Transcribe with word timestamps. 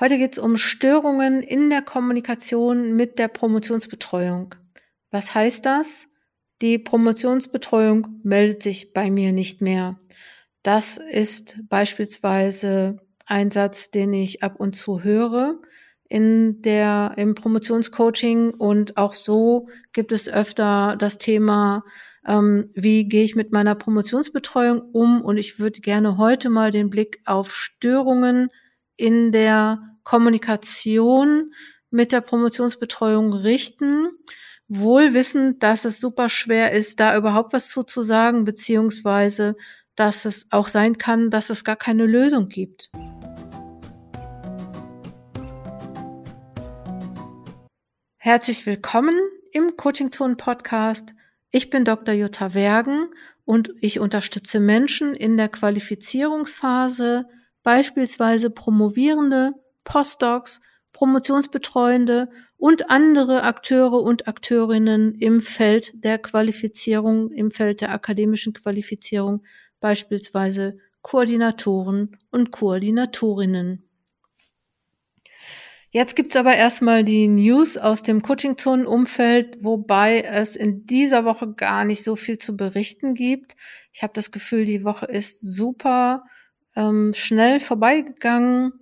Heute 0.00 0.18
geht 0.18 0.32
es 0.32 0.38
um 0.40 0.56
Störungen 0.56 1.40
in 1.40 1.70
der 1.70 1.80
Kommunikation 1.80 2.96
mit 2.96 3.20
der 3.20 3.28
Promotionsbetreuung. 3.28 4.56
Was 5.12 5.36
heißt 5.36 5.64
das? 5.64 6.08
Die 6.62 6.78
Promotionsbetreuung 6.78 8.20
meldet 8.24 8.64
sich 8.64 8.92
bei 8.92 9.08
mir 9.08 9.30
nicht 9.30 9.60
mehr. 9.60 10.00
Das 10.64 10.98
ist 10.98 11.58
beispielsweise 11.68 12.96
ein 13.26 13.52
Satz, 13.52 13.92
den 13.92 14.12
ich 14.12 14.42
ab 14.42 14.58
und 14.58 14.74
zu 14.74 15.04
höre 15.04 15.60
in 16.08 16.60
der, 16.62 17.14
im 17.16 17.36
Promotionscoaching 17.36 18.50
und 18.50 18.96
auch 18.96 19.14
so 19.14 19.68
gibt 19.92 20.10
es 20.10 20.28
öfter 20.28 20.96
das 20.98 21.18
Thema, 21.18 21.84
ähm, 22.26 22.70
wie 22.74 23.06
gehe 23.06 23.22
ich 23.22 23.36
mit 23.36 23.52
meiner 23.52 23.76
Promotionsbetreuung 23.76 24.80
um 24.92 25.22
und 25.22 25.38
ich 25.38 25.60
würde 25.60 25.80
gerne 25.80 26.18
heute 26.18 26.50
mal 26.50 26.72
den 26.72 26.90
Blick 26.90 27.20
auf 27.24 27.54
Störungen 27.54 28.48
in 28.96 29.32
der 29.32 29.80
Kommunikation 30.02 31.52
mit 31.90 32.12
der 32.12 32.20
Promotionsbetreuung 32.20 33.32
richten, 33.32 34.08
wohl 34.68 35.14
wissend, 35.14 35.62
dass 35.62 35.84
es 35.84 36.00
super 36.00 36.28
schwer 36.28 36.72
ist, 36.72 37.00
da 37.00 37.16
überhaupt 37.16 37.52
was 37.52 37.68
zuzusagen, 37.68 38.44
beziehungsweise 38.44 39.56
dass 39.96 40.24
es 40.24 40.46
auch 40.50 40.68
sein 40.68 40.98
kann, 40.98 41.30
dass 41.30 41.50
es 41.50 41.64
gar 41.64 41.76
keine 41.76 42.06
Lösung 42.06 42.48
gibt. 42.48 42.90
Herzlich 48.16 48.64
willkommen 48.66 49.14
im 49.52 49.76
Coaching 49.76 50.10
Zone 50.10 50.36
Podcast. 50.36 51.14
Ich 51.50 51.70
bin 51.70 51.84
Dr. 51.84 52.14
Jutta 52.14 52.54
Wergen 52.54 53.10
und 53.44 53.70
ich 53.80 54.00
unterstütze 54.00 54.58
Menschen 54.58 55.14
in 55.14 55.36
der 55.36 55.48
Qualifizierungsphase, 55.48 57.26
beispielsweise 57.64 58.50
Promovierende, 58.50 59.54
Postdocs, 59.82 60.60
Promotionsbetreuende 60.92 62.28
und 62.56 62.88
andere 62.88 63.42
Akteure 63.42 64.00
und 64.00 64.28
Akteurinnen 64.28 65.16
im 65.16 65.40
Feld 65.40 65.92
der 65.94 66.18
Qualifizierung, 66.18 67.32
im 67.32 67.50
Feld 67.50 67.80
der 67.80 67.90
akademischen 67.90 68.52
Qualifizierung, 68.52 69.42
beispielsweise 69.80 70.78
Koordinatoren 71.02 72.16
und 72.30 72.52
Koordinatorinnen. 72.52 73.82
Jetzt 75.90 76.16
gibt's 76.16 76.36
aber 76.36 76.56
erstmal 76.56 77.04
die 77.04 77.28
News 77.28 77.76
aus 77.76 78.02
dem 78.02 78.22
Coaching-Zonen-Umfeld, 78.22 79.58
wobei 79.62 80.22
es 80.22 80.56
in 80.56 80.86
dieser 80.86 81.24
Woche 81.24 81.52
gar 81.52 81.84
nicht 81.84 82.02
so 82.02 82.16
viel 82.16 82.38
zu 82.38 82.56
berichten 82.56 83.14
gibt. 83.14 83.56
Ich 83.92 84.02
habe 84.02 84.12
das 84.12 84.32
Gefühl, 84.32 84.64
die 84.64 84.84
Woche 84.84 85.06
ist 85.06 85.40
super 85.40 86.24
ähm, 86.76 87.12
schnell 87.14 87.60
vorbeigegangen. 87.60 88.72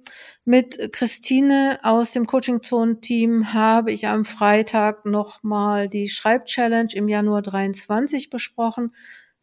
Mit 0.44 0.92
Christine 0.92 1.78
aus 1.82 2.12
dem 2.12 2.26
Coaching-Zonen-Team 2.26 3.52
habe 3.52 3.92
ich 3.92 4.08
am 4.08 4.24
Freitag 4.24 5.06
nochmal 5.06 5.86
die 5.86 6.08
Schreib-Challenge 6.08 6.88
im 6.94 7.08
Januar 7.08 7.42
23 7.42 8.28
besprochen. 8.28 8.92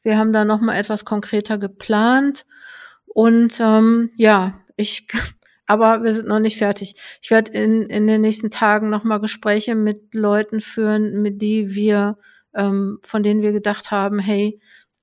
Wir 0.01 0.17
haben 0.17 0.33
da 0.33 0.43
nochmal 0.43 0.77
etwas 0.77 1.05
konkreter 1.05 1.57
geplant. 1.57 2.45
Und 3.05 3.59
ähm, 3.61 4.11
ja, 4.17 4.59
ich, 4.75 5.07
aber 5.65 6.03
wir 6.03 6.13
sind 6.13 6.27
noch 6.27 6.39
nicht 6.39 6.57
fertig. 6.57 6.95
Ich 7.21 7.31
werde 7.31 7.51
in, 7.51 7.83
in 7.83 8.07
den 8.07 8.21
nächsten 8.21 8.51
Tagen 8.51 8.89
nochmal 8.89 9.21
Gespräche 9.21 9.75
mit 9.75 10.13
Leuten 10.13 10.59
führen, 10.59 11.21
mit 11.21 11.41
die 11.41 11.73
wir, 11.75 12.17
ähm, 12.53 12.99
von 13.03 13.23
denen 13.23 13.41
wir 13.41 13.53
gedacht 13.53 13.91
haben, 13.91 14.19
hey, 14.19 14.59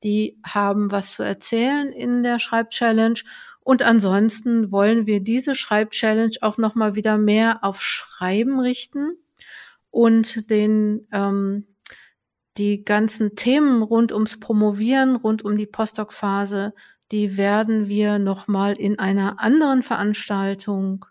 die 0.06 0.38
haben 0.44 0.92
was 0.92 1.14
zu 1.14 1.24
erzählen 1.24 1.90
in 1.90 2.22
der 2.22 2.38
Schreibchallenge. 2.38 3.22
Und 3.58 3.82
ansonsten 3.82 4.70
wollen 4.70 5.06
wir 5.06 5.20
diese 5.20 5.56
Schreibchallenge 5.56 6.36
auch 6.42 6.58
nochmal 6.58 6.94
wieder 6.94 7.18
mehr 7.18 7.64
auf 7.64 7.82
Schreiben 7.82 8.60
richten 8.60 9.16
und 9.90 10.48
den 10.48 11.08
ähm, 11.12 11.66
die 12.56 12.84
ganzen 12.84 13.34
Themen 13.34 13.82
rund 13.82 14.12
ums 14.12 14.38
Promovieren, 14.38 15.16
rund 15.16 15.44
um 15.44 15.58
die 15.58 15.66
Postdoc-Phase, 15.66 16.72
die 17.10 17.36
werden 17.36 17.88
wir 17.88 18.20
nochmal 18.20 18.74
in 18.74 18.98
einer 19.00 19.40
anderen 19.40 19.82
Veranstaltung 19.82 21.04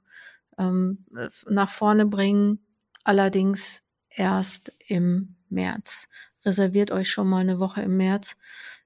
ähm, 0.57 1.05
nach 1.49 1.69
vorne 1.69 2.05
bringen, 2.05 2.65
allerdings 3.03 3.83
erst 4.09 4.71
im 4.87 5.35
März. 5.49 6.07
Reserviert 6.45 6.91
euch 6.91 7.09
schon 7.09 7.27
mal 7.27 7.39
eine 7.39 7.59
Woche 7.59 7.81
im 7.81 7.97
März. 7.97 8.37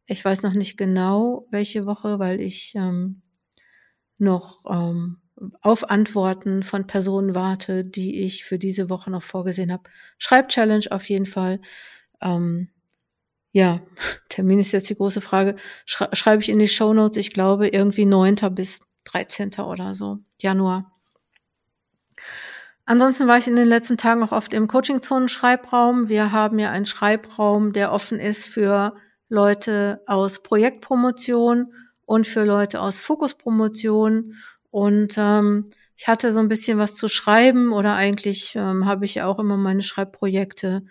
Ich 0.10 0.26
weiß 0.26 0.42
noch 0.42 0.54
nicht 0.54 0.76
genau, 0.76 1.46
welche 1.52 1.86
Woche, 1.86 2.18
weil 2.18 2.42
ich 2.42 2.74
ähm, 2.76 3.22
noch 4.18 4.66
ähm, 4.68 5.22
auf 5.62 5.90
Antworten 5.90 6.64
von 6.64 6.88
Personen 6.88 7.36
warte, 7.36 7.86
die 7.86 8.22
ich 8.22 8.44
für 8.44 8.58
diese 8.58 8.90
Woche 8.90 9.12
noch 9.12 9.22
vorgesehen 9.22 9.72
habe. 9.72 9.84
Schreib-Challenge 10.18 10.86
auf 10.90 11.08
jeden 11.10 11.28
Fall. 11.28 11.62
Ähm, 12.22 12.70
ja, 13.52 13.82
Termin 14.30 14.60
ist 14.60 14.72
jetzt 14.72 14.90
die 14.90 14.96
große 14.96 15.22
Frage. 15.22 15.56
Schrei 15.86 16.08
schreibe 16.14 16.42
ich 16.42 16.50
in 16.50 16.58
die 16.58 16.68
Show 16.68 16.92
Notes, 16.92 17.18
ich 17.18 17.32
glaube 17.32 17.68
irgendwie 17.68 18.06
9. 18.06 18.36
bis 18.52 18.82
13. 19.06 19.52
oder 19.60 19.94
so, 19.94 20.18
Januar. 20.40 20.92
Ansonsten 22.86 23.28
war 23.28 23.38
ich 23.38 23.48
in 23.48 23.56
den 23.56 23.68
letzten 23.68 23.98
Tagen 23.98 24.24
auch 24.24 24.32
oft 24.32 24.56
im 24.56 24.68
Coaching-Zonen-Schreibraum. 24.68 26.10
Wir 26.10 26.32
haben 26.32 26.58
ja 26.58 26.72
einen 26.72 26.88
Schreibraum, 26.88 27.74
der 27.74 27.92
offen 27.92 28.20
ist 28.20 28.48
für 28.48 28.96
Leute 29.30 30.02
aus 30.08 30.44
Projektpromotion 30.44 31.74
und 32.06 32.28
für 32.28 32.44
Leute 32.44 32.82
aus 32.82 33.00
Fokuspromotion. 33.00 34.34
Und 34.72 35.16
ähm, 35.18 35.70
ich 35.96 36.08
hatte 36.08 36.34
so 36.34 36.40
ein 36.40 36.48
bisschen 36.48 36.78
was 36.78 36.96
zu 36.96 37.08
schreiben 37.08 37.72
oder 37.72 37.96
eigentlich 37.96 38.56
ähm, 38.56 38.86
habe 38.86 39.06
ich 39.06 39.16
ja 39.16 39.28
auch 39.28 39.40
immer 39.40 39.58
meine 39.58 39.84
Schreibprojekte. 39.84 40.84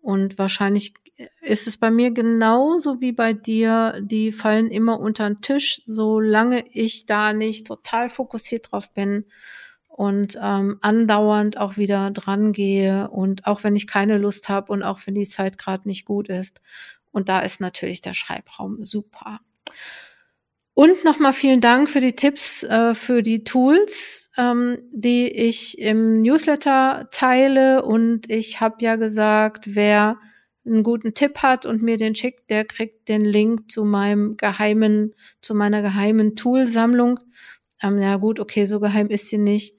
Und 0.00 0.38
wahrscheinlich 0.38 0.94
ist 1.40 1.66
es 1.66 1.76
bei 1.76 1.90
mir 1.90 2.10
genauso 2.10 3.00
wie 3.00 3.12
bei 3.12 3.32
dir. 3.32 4.00
Die 4.02 4.32
fallen 4.32 4.70
immer 4.70 4.98
unter 4.98 5.28
den 5.28 5.40
Tisch, 5.40 5.82
solange 5.86 6.64
ich 6.72 7.06
da 7.06 7.32
nicht 7.32 7.66
total 7.66 8.08
fokussiert 8.08 8.72
drauf 8.72 8.92
bin 8.92 9.26
und 9.88 10.36
ähm, 10.42 10.78
andauernd 10.80 11.56
auch 11.56 11.76
wieder 11.76 12.10
dran 12.10 12.50
gehe 12.52 13.08
und 13.10 13.46
auch 13.46 13.62
wenn 13.62 13.76
ich 13.76 13.86
keine 13.86 14.18
Lust 14.18 14.48
habe 14.48 14.72
und 14.72 14.82
auch 14.82 14.98
wenn 15.04 15.14
die 15.14 15.28
Zeit 15.28 15.56
gerade 15.56 15.86
nicht 15.86 16.04
gut 16.04 16.28
ist. 16.28 16.60
Und 17.14 17.28
da 17.28 17.40
ist 17.40 17.60
natürlich 17.60 18.00
der 18.00 18.12
Schreibraum 18.12 18.82
super. 18.82 19.40
Und 20.74 21.04
nochmal 21.04 21.32
vielen 21.32 21.60
Dank 21.60 21.88
für 21.88 22.00
die 22.00 22.16
Tipps, 22.16 22.64
äh, 22.64 22.94
für 22.94 23.22
die 23.22 23.44
Tools, 23.44 24.30
ähm, 24.36 24.78
die 24.90 25.28
ich 25.28 25.78
im 25.78 26.20
Newsletter 26.20 27.08
teile. 27.12 27.84
Und 27.84 28.28
ich 28.28 28.60
habe 28.60 28.76
ja 28.80 28.96
gesagt, 28.96 29.76
wer 29.76 30.18
einen 30.66 30.82
guten 30.82 31.14
Tipp 31.14 31.38
hat 31.38 31.64
und 31.64 31.82
mir 31.82 31.96
den 31.96 32.16
schickt, 32.16 32.50
der 32.50 32.64
kriegt 32.64 33.08
den 33.08 33.24
Link 33.24 33.70
zu 33.70 33.84
meinem 33.84 34.36
geheimen, 34.36 35.14
zu 35.40 35.54
meiner 35.54 35.80
geheimen 35.80 36.34
Toolsammlung. 36.34 37.20
Ähm, 37.80 38.00
ja 38.00 38.16
gut, 38.16 38.40
okay, 38.40 38.66
so 38.66 38.80
geheim 38.80 39.06
ist 39.08 39.28
sie 39.28 39.38
nicht. 39.38 39.76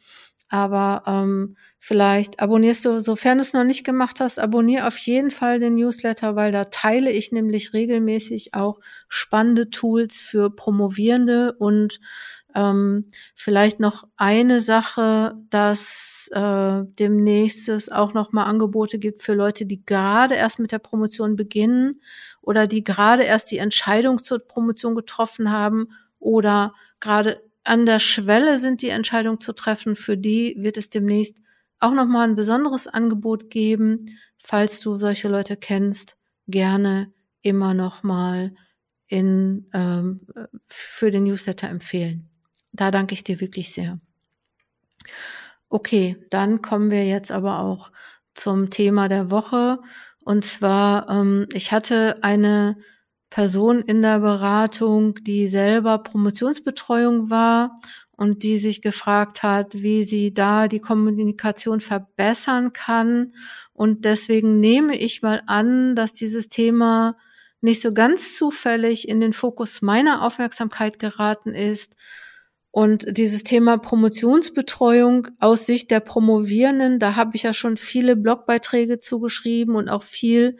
Aber 0.49 1.03
ähm, 1.07 1.57
vielleicht 1.79 2.39
abonnierst 2.39 2.85
du, 2.85 2.99
sofern 3.01 3.39
du 3.39 3.41
es 3.41 3.53
noch 3.53 3.63
nicht 3.63 3.83
gemacht 3.83 4.19
hast, 4.19 4.39
abonnier 4.39 4.87
auf 4.87 4.97
jeden 4.99 5.31
Fall 5.31 5.59
den 5.59 5.75
Newsletter, 5.75 6.35
weil 6.35 6.51
da 6.51 6.65
teile 6.65 7.11
ich 7.11 7.31
nämlich 7.31 7.73
regelmäßig 7.73 8.53
auch 8.53 8.79
spannende 9.07 9.69
Tools 9.69 10.19
für 10.19 10.49
Promovierende 10.55 11.53
und 11.53 11.99
ähm, 12.55 13.11
vielleicht 13.35 13.79
noch 13.79 14.07
eine 14.15 14.61
Sache, 14.61 15.35
dass 15.49 16.29
äh, 16.31 16.83
demnächst 16.99 17.67
es 17.67 17.91
auch 17.91 18.13
noch 18.13 18.31
mal 18.31 18.45
Angebote 18.45 18.97
gibt 18.97 19.21
für 19.21 19.33
Leute, 19.33 19.65
die 19.65 19.85
gerade 19.85 20.35
erst 20.35 20.59
mit 20.59 20.71
der 20.71 20.79
Promotion 20.79 21.35
beginnen 21.35 22.01
oder 22.41 22.65
die 22.65 22.83
gerade 22.83 23.23
erst 23.23 23.51
die 23.51 23.57
Entscheidung 23.57 24.23
zur 24.23 24.39
Promotion 24.39 24.95
getroffen 24.95 25.51
haben 25.51 25.89
oder 26.19 26.73
gerade 27.01 27.41
an 27.65 27.85
der 27.85 27.99
Schwelle 27.99 28.57
sind, 28.57 28.81
die 28.81 28.89
Entscheidung 28.89 29.41
zu 29.41 29.53
treffen. 29.53 29.95
Für 29.95 30.17
die 30.17 30.55
wird 30.57 30.77
es 30.77 30.89
demnächst 30.89 31.41
auch 31.79 31.91
noch 31.91 32.05
mal 32.05 32.27
ein 32.27 32.35
besonderes 32.35 32.87
Angebot 32.87 33.49
geben, 33.49 34.17
falls 34.37 34.79
du 34.79 34.95
solche 34.95 35.27
Leute 35.27 35.57
kennst, 35.57 36.17
gerne 36.47 37.11
immer 37.41 37.73
noch 37.73 38.03
mal 38.03 38.53
in 39.07 39.69
ähm, 39.73 40.21
für 40.67 41.11
den 41.11 41.23
Newsletter 41.23 41.69
empfehlen. 41.69 42.29
Da 42.71 42.91
danke 42.91 43.13
ich 43.13 43.23
dir 43.23 43.39
wirklich 43.39 43.73
sehr. 43.73 43.99
Okay, 45.69 46.17
dann 46.29 46.61
kommen 46.61 46.91
wir 46.91 47.05
jetzt 47.05 47.31
aber 47.31 47.59
auch 47.59 47.91
zum 48.33 48.69
Thema 48.69 49.07
der 49.07 49.31
Woche. 49.31 49.79
Und 50.23 50.43
zwar, 50.43 51.09
ähm, 51.09 51.47
ich 51.53 51.71
hatte 51.71 52.23
eine 52.23 52.77
Person 53.29 53.81
in 53.81 54.01
der 54.01 54.19
Beratung, 54.19 55.15
die 55.23 55.47
selber 55.47 55.97
Promotionsbetreuung 55.99 57.29
war 57.29 57.79
und 58.11 58.43
die 58.43 58.57
sich 58.57 58.81
gefragt 58.81 59.43
hat, 59.43 59.73
wie 59.75 60.03
sie 60.03 60.33
da 60.33 60.67
die 60.67 60.79
Kommunikation 60.79 61.81
verbessern 61.81 62.71
kann. 62.73 63.33
Und 63.73 64.05
deswegen 64.05 64.59
nehme 64.59 64.95
ich 64.97 65.21
mal 65.21 65.41
an, 65.47 65.95
dass 65.95 66.13
dieses 66.13 66.47
Thema 66.49 67.17
nicht 67.61 67.81
so 67.81 67.93
ganz 67.93 68.35
zufällig 68.37 69.09
in 69.09 69.19
den 69.19 69.33
Fokus 69.33 69.81
meiner 69.81 70.21
Aufmerksamkeit 70.21 70.99
geraten 70.99 71.53
ist, 71.53 71.95
Und 72.71 73.17
dieses 73.17 73.43
Thema 73.45 73.77
Promotionsbetreuung 73.77 75.29
aus 75.39 75.65
Sicht 75.65 75.91
der 75.91 76.01
Promovierenden, 76.01 76.99
da 76.99 77.15
habe 77.15 77.35
ich 77.35 77.43
ja 77.43 77.53
schon 77.53 77.77
viele 77.77 78.17
Blogbeiträge 78.17 78.99
zugeschrieben 78.99 79.75
und 79.77 79.87
auch 79.87 80.03
viel 80.03 80.57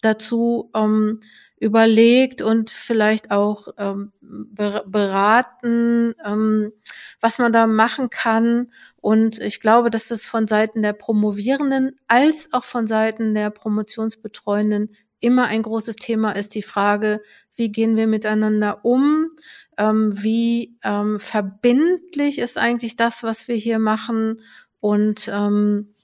dazu 0.00 0.70
ähm, 0.76 1.20
überlegt 1.58 2.42
und 2.42 2.70
vielleicht 2.70 3.30
auch 3.30 3.68
ähm, 3.78 4.12
beraten, 4.20 6.14
ähm, 6.24 6.72
was 7.20 7.38
man 7.38 7.52
da 7.52 7.66
machen 7.66 8.10
kann. 8.10 8.70
Und 8.96 9.38
ich 9.38 9.60
glaube, 9.60 9.90
dass 9.90 10.08
das 10.08 10.26
von 10.26 10.46
Seiten 10.46 10.82
der 10.82 10.92
Promovierenden 10.92 11.98
als 12.08 12.52
auch 12.52 12.64
von 12.64 12.86
Seiten 12.86 13.34
der 13.34 13.50
Promotionsbetreuenden 13.50 14.94
immer 15.20 15.46
ein 15.46 15.62
großes 15.62 15.96
Thema 15.96 16.32
ist, 16.32 16.54
die 16.54 16.62
Frage, 16.62 17.22
wie 17.54 17.72
gehen 17.72 17.96
wir 17.96 18.06
miteinander 18.06 18.84
um? 18.84 19.30
Ähm, 19.78 20.12
wie 20.22 20.78
ähm, 20.84 21.18
verbindlich 21.18 22.38
ist 22.38 22.58
eigentlich 22.58 22.96
das, 22.96 23.22
was 23.22 23.48
wir 23.48 23.56
hier 23.56 23.78
machen? 23.78 24.42
Und 24.80 25.30
ähm, 25.32 25.94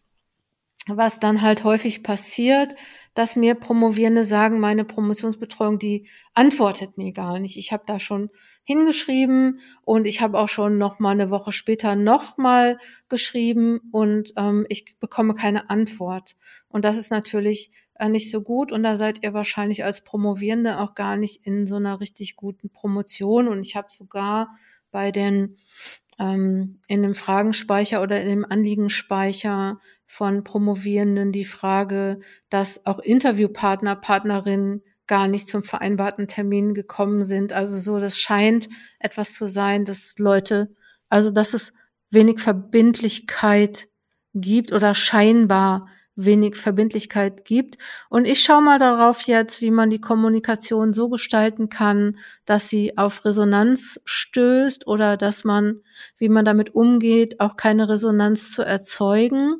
was 0.87 1.21
dann 1.21 1.43
halt 1.43 1.63
häufig 1.63 2.03
passiert, 2.03 2.75
dass 3.15 3.37
mir 3.37 3.55
Promovierende 3.55 4.25
sagen, 4.25 4.61
meine 4.61 4.85
Promotionsbetreuung, 4.85 5.79
die 5.79 6.09
antwortet 6.35 6.97
mir 6.97 7.13
gar 7.13 7.39
nicht. 7.39 7.57
Ich 7.57 7.73
habe 7.73 7.85
da 7.87 7.99
schon 7.99 8.31
hingeschrieben 8.65 9.61
und 9.83 10.07
ich 10.07 10.21
habe 10.21 10.39
auch 10.39 10.49
schon 10.49 10.79
noch 10.79 10.99
mal 10.99 11.11
eine 11.11 11.31
Woche 11.31 11.53
später 11.53 11.97
noch 11.97 12.39
mal 12.39 12.79
geschrieben 13.09 13.81
und 13.91 14.33
ähm, 14.37 14.67
ich 14.69 14.99
bekomme 15.01 15.35
keine 15.35 15.69
Antwort. 15.69 16.37
Und 16.69 16.85
das 16.85 16.97
ist 16.97 17.11
natürlich 17.11 17.71
äh, 17.95 18.09
nicht 18.09 18.31
so 18.31 18.41
gut 18.41 18.73
und 18.73 18.83
da 18.83 18.97
seid 18.97 19.23
ihr 19.23 19.35
wahrscheinlich 19.35 19.85
als 19.85 20.03
Promovierende 20.05 20.79
auch 20.79 20.95
gar 20.95 21.17
nicht 21.17 21.45
in 21.45 21.67
so 21.67 21.77
einer 21.77 22.01
richtig 22.01 22.37
guten 22.37 22.71
Promotion. 22.71 23.49
Und 23.49 23.67
ich 23.67 23.77
habe 23.77 23.89
sogar 23.91 24.57
bei 24.91 25.11
den 25.11 25.59
ähm, 26.19 26.81
in 26.89 27.03
dem 27.03 27.15
Fragenspeicher 27.15 28.03
oder 28.03 28.21
in 28.21 28.29
dem 28.29 28.45
Anliegenspeicher 28.45 29.81
von 30.07 30.45
Promovierenden 30.45 31.33
die 31.33 31.45
Frage, 31.45 32.21
dass 32.51 32.87
auch 32.87 32.99
Interviewpartner, 32.99 33.97
Partnerinnen 33.97 34.83
gar 35.07 35.29
nicht 35.29 35.49
zum 35.49 35.63
vereinbarten 35.63 36.29
Termin 36.29 36.75
gekommen 36.75 37.25
sind. 37.25 37.53
Also 37.53 37.79
so, 37.79 38.01
das 38.01 38.19
scheint 38.19 38.69
etwas 38.99 39.35
zu 39.35 39.49
sein, 39.49 39.85
dass 39.85 40.15
Leute, 40.19 40.75
also 41.09 41.31
dass 41.31 41.55
es 41.55 41.73
wenig 42.11 42.41
Verbindlichkeit 42.41 43.89
gibt 44.35 44.73
oder 44.73 44.95
scheinbar 44.95 45.89
wenig 46.15 46.57
Verbindlichkeit 46.57 47.45
gibt. 47.45 47.79
Und 48.09 48.27
ich 48.27 48.43
schaue 48.43 48.63
mal 48.63 48.79
darauf 48.79 49.23
jetzt, 49.23 49.63
wie 49.63 49.71
man 49.71 49.91
die 49.91 50.01
Kommunikation 50.01 50.93
so 50.93 51.09
gestalten 51.09 51.69
kann, 51.69 52.19
dass 52.45 52.69
sie 52.69 52.99
auf 52.99 53.25
Resonanz 53.25 54.01
stößt 54.05 54.87
oder 54.87 55.17
dass 55.17 55.45
man, 55.45 55.81
wie 56.19 56.29
man 56.29 56.45
damit 56.45 56.75
umgeht, 56.75 57.41
auch 57.41 57.57
keine 57.57 57.89
Resonanz 57.89 58.53
zu 58.53 58.63
erzeugen. 58.63 59.57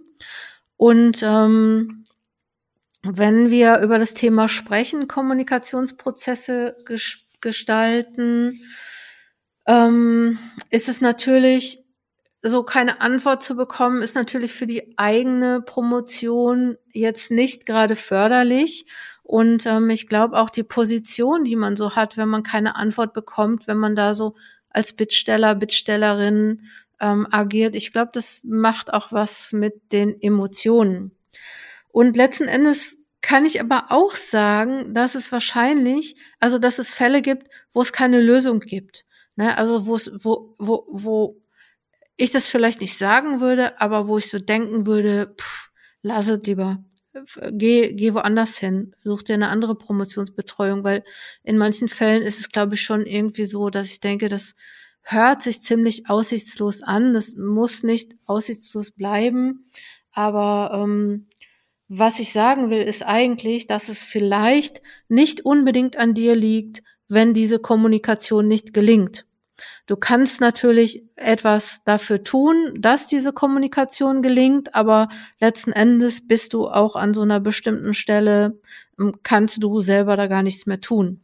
Und 0.77 1.23
ähm, 1.23 2.07
wenn 3.03 3.51
wir 3.51 3.79
über 3.81 3.99
das 3.99 4.15
Thema 4.15 4.49
sprechen, 4.49 5.09
Kommunikationsprozesse 5.09 6.77
gestalten, 7.41 8.61
ähm, 9.67 10.39
ist 10.71 10.89
es 10.89 11.01
natürlich 11.01 11.83
so 12.43 12.65
keine 12.65 13.01
Antwort 13.01 13.43
zu 13.43 13.55
bekommen, 13.55 14.03
ist 14.03 14.17
natürlich 14.17 14.53
für 14.53 14.67
die 14.67 14.99
eigene 14.99 15.63
Promotion 15.63 16.77
jetzt 16.93 17.31
nicht 17.31 17.67
gerade 17.67 17.95
förderlich. 17.95 18.87
Und 19.23 19.65
ähm, 19.67 19.89
ich 19.91 20.09
glaube 20.09 20.37
auch 20.37 20.51
die 20.51 20.65
Position, 20.65 21.45
die 21.45 21.57
man 21.57 21.77
so 21.77 21.95
hat, 21.95 22.17
wenn 22.17 22.29
man 22.29 22.43
keine 22.43 22.75
Antwort 22.75 23.15
bekommt, 23.15 23.69
wenn 23.69 23.79
man 23.79 23.95
da 23.95 24.15
so 24.15 24.35
als 24.71 24.93
Bittsteller, 24.93 25.55
Bittstellerin 25.55 26.63
ähm, 27.01 27.29
agiert, 27.31 27.77
ich 27.77 27.93
glaube, 27.93 28.11
das 28.13 28.41
macht 28.45 28.93
auch 28.93 29.13
was 29.13 29.53
mit 29.53 29.93
den 29.93 30.21
Emotionen. 30.21 31.13
Und 31.93 32.17
letzten 32.17 32.49
Endes 32.49 32.99
kann 33.21 33.45
ich 33.45 33.61
aber 33.61 33.87
auch 33.91 34.13
sagen, 34.13 34.93
dass 34.95 35.15
es 35.15 35.31
wahrscheinlich, 35.31 36.17
also 36.41 36.59
dass 36.59 36.81
es 36.81 36.93
Fälle 36.93 37.23
gibt, 37.23 37.47
wo 37.73 37.81
es 37.81 37.93
keine 37.93 38.21
Lösung 38.21 38.59
gibt. 38.59 39.05
Ne? 39.37 39.57
Also 39.57 39.87
wo 39.87 39.95
es, 39.95 40.11
wo, 40.25 40.55
wo, 40.59 40.87
wo 40.91 41.42
ich 42.23 42.31
das 42.31 42.47
vielleicht 42.47 42.81
nicht 42.81 42.97
sagen 42.97 43.41
würde, 43.41 43.81
aber 43.81 44.09
wo 44.09 44.19
ich 44.19 44.31
so 44.31 44.39
denken 44.39 44.87
würde, 44.87 45.35
pff, 45.39 45.71
lass 46.03 46.29
es 46.29 46.43
lieber. 46.47 46.85
Geh, 47.51 47.93
geh 47.93 48.15
woanders 48.15 48.57
hin, 48.57 48.95
such 49.05 49.23
dir 49.23 49.35
eine 49.35 49.49
andere 49.49 49.75
Promotionsbetreuung, 49.75 50.83
weil 50.83 51.05
in 51.43 51.59
manchen 51.59 51.89
Fällen 51.89 52.23
ist 52.23 52.39
es, 52.39 52.49
glaube 52.49 52.75
ich, 52.75 52.83
schon 52.83 53.05
irgendwie 53.05 53.45
so, 53.45 53.69
dass 53.69 53.89
ich 53.89 54.01
denke, 54.01 54.29
das 54.29 54.55
hört 55.03 55.43
sich 55.43 55.61
ziemlich 55.61 56.09
aussichtslos 56.09 56.83
an. 56.83 57.13
Das 57.13 57.35
muss 57.37 57.83
nicht 57.83 58.15
aussichtslos 58.25 58.93
bleiben. 58.93 59.67
Aber 60.13 60.71
ähm, 60.75 61.27
was 61.89 62.21
ich 62.21 62.33
sagen 62.33 62.71
will, 62.71 62.83
ist 62.83 63.03
eigentlich, 63.03 63.67
dass 63.67 63.89
es 63.89 64.05
vielleicht 64.05 64.81
nicht 65.09 65.45
unbedingt 65.45 65.97
an 65.97 66.15
dir 66.15 66.35
liegt, 66.35 66.83
wenn 67.09 67.35
diese 67.35 67.59
Kommunikation 67.59 68.47
nicht 68.47 68.73
gelingt. 68.73 69.27
Du 69.87 69.97
kannst 69.97 70.41
natürlich 70.41 71.05
etwas 71.17 71.83
dafür 71.85 72.25
tun, 72.25 72.75
dass 72.79 73.07
diese 73.07 73.33
Kommunikation 73.33 74.23
gelingt, 74.23 74.75
aber 74.75 75.09
letzten 75.41 75.73
Endes 75.73 76.27
bist 76.27 76.55
du 76.55 76.69
auch 76.69 76.97
an 76.97 77.15
so 77.15 77.23
einer 77.23 77.41
bestimmten 77.41 77.95
Stelle, 77.95 78.61
ähm, 78.99 79.19
kannst 79.23 79.63
du 79.63 79.81
selber 79.81 80.17
da 80.17 80.27
gar 80.27 80.43
nichts 80.43 80.67
mehr 80.67 80.81
tun. 80.81 81.21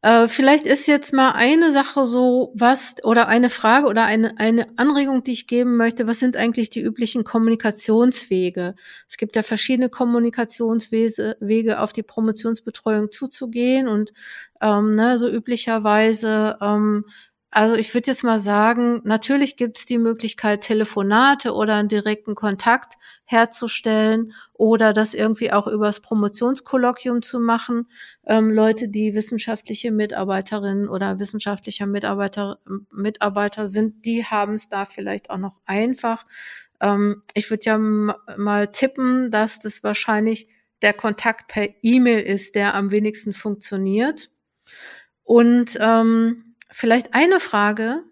Äh, 0.00 0.28
vielleicht 0.28 0.64
ist 0.64 0.86
jetzt 0.86 1.12
mal 1.12 1.32
eine 1.32 1.72
Sache 1.72 2.04
so, 2.04 2.52
was 2.54 2.94
oder 3.02 3.26
eine 3.26 3.50
Frage 3.50 3.88
oder 3.88 4.04
eine, 4.04 4.38
eine 4.38 4.68
Anregung, 4.78 5.24
die 5.24 5.32
ich 5.32 5.48
geben 5.48 5.76
möchte. 5.76 6.06
Was 6.06 6.20
sind 6.20 6.36
eigentlich 6.36 6.70
die 6.70 6.82
üblichen 6.82 7.24
Kommunikationswege? 7.24 8.76
Es 9.08 9.16
gibt 9.16 9.34
ja 9.34 9.42
verschiedene 9.42 9.88
Kommunikationswege, 9.88 11.80
auf 11.80 11.92
die 11.92 12.04
Promotionsbetreuung 12.04 13.10
zuzugehen 13.10 13.88
und 13.88 14.12
ähm, 14.60 14.92
ne, 14.92 15.18
so 15.18 15.28
üblicherweise 15.28 16.56
ähm, 16.60 17.04
also 17.50 17.76
ich 17.76 17.94
würde 17.94 18.10
jetzt 18.10 18.24
mal 18.24 18.38
sagen, 18.38 19.00
natürlich 19.04 19.56
gibt 19.56 19.78
es 19.78 19.86
die 19.86 19.96
Möglichkeit, 19.96 20.60
Telefonate 20.60 21.54
oder 21.54 21.76
einen 21.76 21.88
direkten 21.88 22.34
Kontakt 22.34 22.94
herzustellen 23.24 24.34
oder 24.52 24.92
das 24.92 25.14
irgendwie 25.14 25.50
auch 25.50 25.66
übers 25.66 26.00
Promotionskolloquium 26.00 27.22
zu 27.22 27.40
machen. 27.40 27.88
Ähm, 28.26 28.50
Leute, 28.50 28.88
die 28.88 29.14
wissenschaftliche 29.14 29.90
Mitarbeiterinnen 29.90 30.88
oder 30.88 31.18
wissenschaftlicher 31.20 31.86
Mitarbeiter, 31.86 32.58
Mitarbeiter 32.90 33.66
sind, 33.66 34.04
die 34.04 34.26
haben 34.26 34.52
es 34.52 34.68
da 34.68 34.84
vielleicht 34.84 35.30
auch 35.30 35.38
noch 35.38 35.58
einfach. 35.64 36.26
Ähm, 36.80 37.22
ich 37.32 37.48
würde 37.50 37.64
ja 37.64 37.78
mal 37.78 38.66
tippen, 38.72 39.30
dass 39.30 39.58
das 39.58 39.82
wahrscheinlich 39.82 40.48
der 40.82 40.92
Kontakt 40.92 41.48
per 41.48 41.66
E-Mail 41.82 42.20
ist, 42.20 42.54
der 42.54 42.74
am 42.74 42.90
wenigsten 42.90 43.32
funktioniert. 43.32 44.30
Und 45.24 45.76
ähm, 45.80 46.47
Vielleicht 46.70 47.14
eine 47.14 47.40
Frage. 47.40 48.04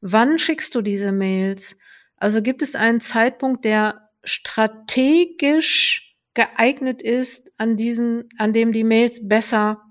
Wann 0.00 0.38
schickst 0.38 0.74
du 0.74 0.82
diese 0.82 1.12
Mails? 1.12 1.76
Also 2.16 2.42
gibt 2.42 2.62
es 2.62 2.74
einen 2.74 3.00
Zeitpunkt, 3.00 3.64
der 3.64 4.10
strategisch 4.24 6.16
geeignet 6.34 7.02
ist, 7.02 7.52
an 7.58 7.76
diesen, 7.76 8.28
an 8.38 8.52
dem 8.52 8.72
die 8.72 8.84
Mails 8.84 9.26
besser 9.26 9.82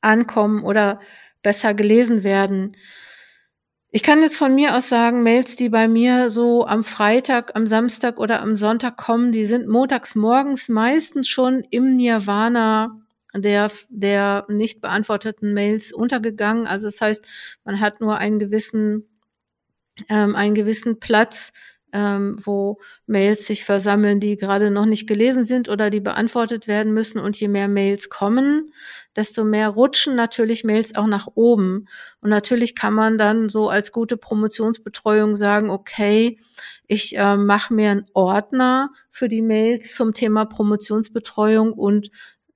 ankommen 0.00 0.64
oder 0.64 1.00
besser 1.42 1.74
gelesen 1.74 2.22
werden? 2.22 2.76
Ich 3.90 4.02
kann 4.02 4.22
jetzt 4.22 4.38
von 4.38 4.54
mir 4.54 4.74
aus 4.74 4.88
sagen, 4.88 5.22
Mails, 5.22 5.56
die 5.56 5.68
bei 5.68 5.86
mir 5.86 6.30
so 6.30 6.66
am 6.66 6.82
Freitag, 6.82 7.54
am 7.54 7.66
Samstag 7.66 8.18
oder 8.18 8.40
am 8.40 8.56
Sonntag 8.56 8.96
kommen, 8.96 9.32
die 9.32 9.44
sind 9.44 9.68
montags 9.68 10.14
morgens 10.14 10.70
meistens 10.70 11.28
schon 11.28 11.62
im 11.70 11.96
Nirvana 11.96 13.01
der, 13.34 13.70
der 13.88 14.44
nicht 14.48 14.80
beantworteten 14.80 15.54
Mails 15.54 15.92
untergegangen. 15.92 16.66
Also 16.66 16.86
das 16.86 17.00
heißt, 17.00 17.24
man 17.64 17.80
hat 17.80 18.00
nur 18.00 18.18
einen 18.18 18.38
gewissen, 18.38 19.08
ähm, 20.08 20.34
einen 20.34 20.54
gewissen 20.54 20.98
Platz, 21.00 21.52
ähm, 21.92 22.36
wo 22.42 22.78
Mails 23.06 23.46
sich 23.46 23.64
versammeln, 23.64 24.18
die 24.18 24.36
gerade 24.36 24.70
noch 24.70 24.86
nicht 24.86 25.06
gelesen 25.06 25.44
sind 25.44 25.68
oder 25.68 25.90
die 25.90 26.00
beantwortet 26.00 26.66
werden 26.66 26.94
müssen. 26.94 27.18
Und 27.18 27.38
je 27.38 27.48
mehr 27.48 27.68
Mails 27.68 28.08
kommen, 28.08 28.72
desto 29.14 29.44
mehr 29.44 29.68
rutschen 29.68 30.14
natürlich 30.16 30.64
Mails 30.64 30.94
auch 30.94 31.06
nach 31.06 31.28
oben. 31.34 31.88
Und 32.20 32.30
natürlich 32.30 32.74
kann 32.74 32.94
man 32.94 33.18
dann 33.18 33.50
so 33.50 33.68
als 33.68 33.92
gute 33.92 34.16
Promotionsbetreuung 34.16 35.36
sagen, 35.36 35.68
okay, 35.68 36.38
ich 36.86 37.16
äh, 37.16 37.36
mache 37.36 37.74
mir 37.74 37.90
einen 37.90 38.04
Ordner 38.14 38.90
für 39.10 39.28
die 39.28 39.42
Mails 39.42 39.94
zum 39.94 40.14
Thema 40.14 40.46
Promotionsbetreuung 40.46 41.74
und 41.74 42.10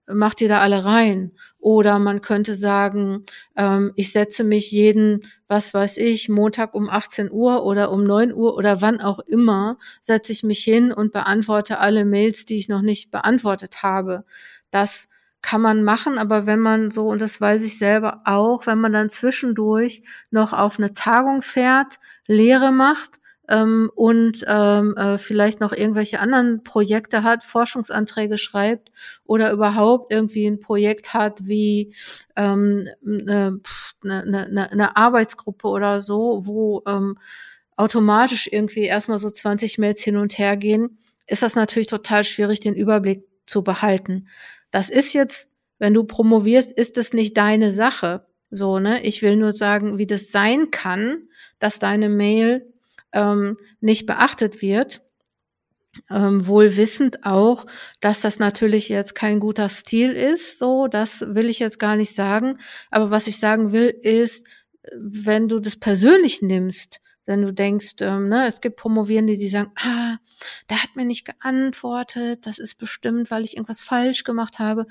macht 0.06 0.40
ihr 0.40 0.48
da 0.48 0.60
alle 0.60 0.84
rein. 0.84 1.32
Oder 1.58 1.98
man 1.98 2.20
könnte 2.20 2.54
sagen, 2.54 3.25
ähm, 3.56 3.92
ich 3.96 4.12
setze 4.12 4.44
mich 4.44 4.70
jeden, 4.70 5.22
was 5.48 5.75
weiß 5.75 5.96
ich, 5.96 6.28
Montag 6.28 6.75
um 6.75 6.88
18 6.88 7.30
Uhr 7.30 7.64
oder 7.64 7.90
um 7.90 8.04
9 8.04 8.32
Uhr 8.32 8.54
oder 8.56 8.82
wann 8.82 9.00
auch 9.00 9.18
immer, 9.20 9.78
setze 10.00 10.32
ich 10.32 10.42
mich 10.42 10.62
hin 10.62 10.92
und 10.92 11.12
beantworte 11.12 11.78
alle 11.78 12.04
Mails, 12.04 12.44
die 12.44 12.56
ich 12.56 12.68
noch 12.68 12.82
nicht 12.82 13.10
beantwortet 13.10 13.82
habe. 13.82 14.25
Das 14.70 15.08
kann 15.42 15.60
man 15.60 15.84
machen, 15.84 16.18
aber 16.18 16.46
wenn 16.46 16.60
man 16.60 16.90
so, 16.90 17.08
und 17.08 17.20
das 17.20 17.40
weiß 17.40 17.64
ich 17.64 17.78
selber 17.78 18.22
auch, 18.25 18.66
wenn 18.66 18.80
man 18.80 18.92
dann 18.92 19.08
zwischendurch 19.08 20.02
noch 20.30 20.52
auf 20.52 20.78
eine 20.78 20.94
Tagung 20.94 21.42
fährt, 21.42 21.98
Lehre 22.26 22.72
macht 22.72 23.20
ähm, 23.48 23.90
und 23.94 24.44
ähm, 24.48 24.96
äh, 24.96 25.18
vielleicht 25.18 25.60
noch 25.60 25.72
irgendwelche 25.72 26.20
anderen 26.20 26.64
Projekte 26.64 27.22
hat, 27.22 27.44
Forschungsanträge 27.44 28.38
schreibt 28.38 28.90
oder 29.24 29.52
überhaupt 29.52 30.12
irgendwie 30.12 30.46
ein 30.46 30.60
Projekt 30.60 31.14
hat 31.14 31.46
wie 31.46 31.94
ähm, 32.34 32.88
eine, 33.04 33.60
eine, 34.02 34.70
eine, 34.72 34.96
Arbeitsgruppe 34.96 35.68
oder 35.68 36.00
so, 36.00 36.42
wo 36.44 36.82
ähm, 36.86 37.18
automatisch 37.76 38.48
irgendwie 38.50 38.84
erstmal 38.84 39.18
so 39.18 39.30
20 39.30 39.78
Mails 39.78 40.00
hin 40.00 40.16
und 40.16 40.38
her 40.38 40.56
gehen, 40.56 40.98
ist 41.26 41.42
das 41.42 41.54
natürlich 41.54 41.88
total 41.88 42.24
schwierig, 42.24 42.60
den 42.60 42.74
Überblick 42.74 43.24
zu 43.46 43.62
behalten. 43.62 44.28
Das 44.70 44.90
ist 44.90 45.12
jetzt, 45.12 45.50
wenn 45.78 45.94
du 45.94 46.04
promovierst, 46.04 46.72
ist 46.72 46.98
es 46.98 47.12
nicht 47.12 47.36
deine 47.36 47.70
Sache. 47.70 48.26
So, 48.50 48.78
ne? 48.78 49.02
Ich 49.04 49.22
will 49.22 49.36
nur 49.36 49.52
sagen, 49.52 49.98
wie 49.98 50.06
das 50.06 50.30
sein 50.30 50.70
kann, 50.70 51.28
dass 51.58 51.78
deine 51.78 52.08
Mail 52.08 52.72
ähm, 53.12 53.56
nicht 53.80 54.06
beachtet 54.06 54.62
wird. 54.62 55.02
Ähm, 56.10 56.46
wohl 56.46 56.76
wissend 56.76 57.25
auch, 57.25 57.64
dass 58.00 58.20
das 58.20 58.38
natürlich 58.38 58.90
jetzt 58.90 59.14
kein 59.14 59.40
guter 59.40 59.70
Stil 59.70 60.12
ist, 60.12 60.58
so, 60.58 60.88
das 60.88 61.22
will 61.26 61.48
ich 61.48 61.58
jetzt 61.58 61.78
gar 61.78 61.96
nicht 61.96 62.14
sagen. 62.14 62.58
Aber 62.90 63.10
was 63.10 63.26
ich 63.26 63.38
sagen 63.38 63.72
will, 63.72 63.88
ist, 63.88 64.46
wenn 64.94 65.48
du 65.48 65.58
das 65.58 65.76
persönlich 65.76 66.42
nimmst, 66.42 67.00
wenn 67.25 67.42
du 67.42 67.52
denkst, 67.52 67.94
ähm, 68.00 68.28
ne, 68.28 68.46
es 68.46 68.60
gibt 68.60 68.76
Promovierende, 68.76 69.36
die 69.36 69.48
sagen, 69.48 69.72
ah, 69.76 70.18
der 70.70 70.82
hat 70.82 70.96
mir 70.96 71.06
nicht 71.06 71.25
geantwortet, 71.25 72.46
das 72.46 72.58
ist 72.58 72.76
bestimmt, 72.76 73.30
weil 73.30 73.44
ich 73.44 73.56
irgendwas 73.56 73.80
falsch 73.80 74.25
gemacht 74.25 74.58
habe 74.58 74.86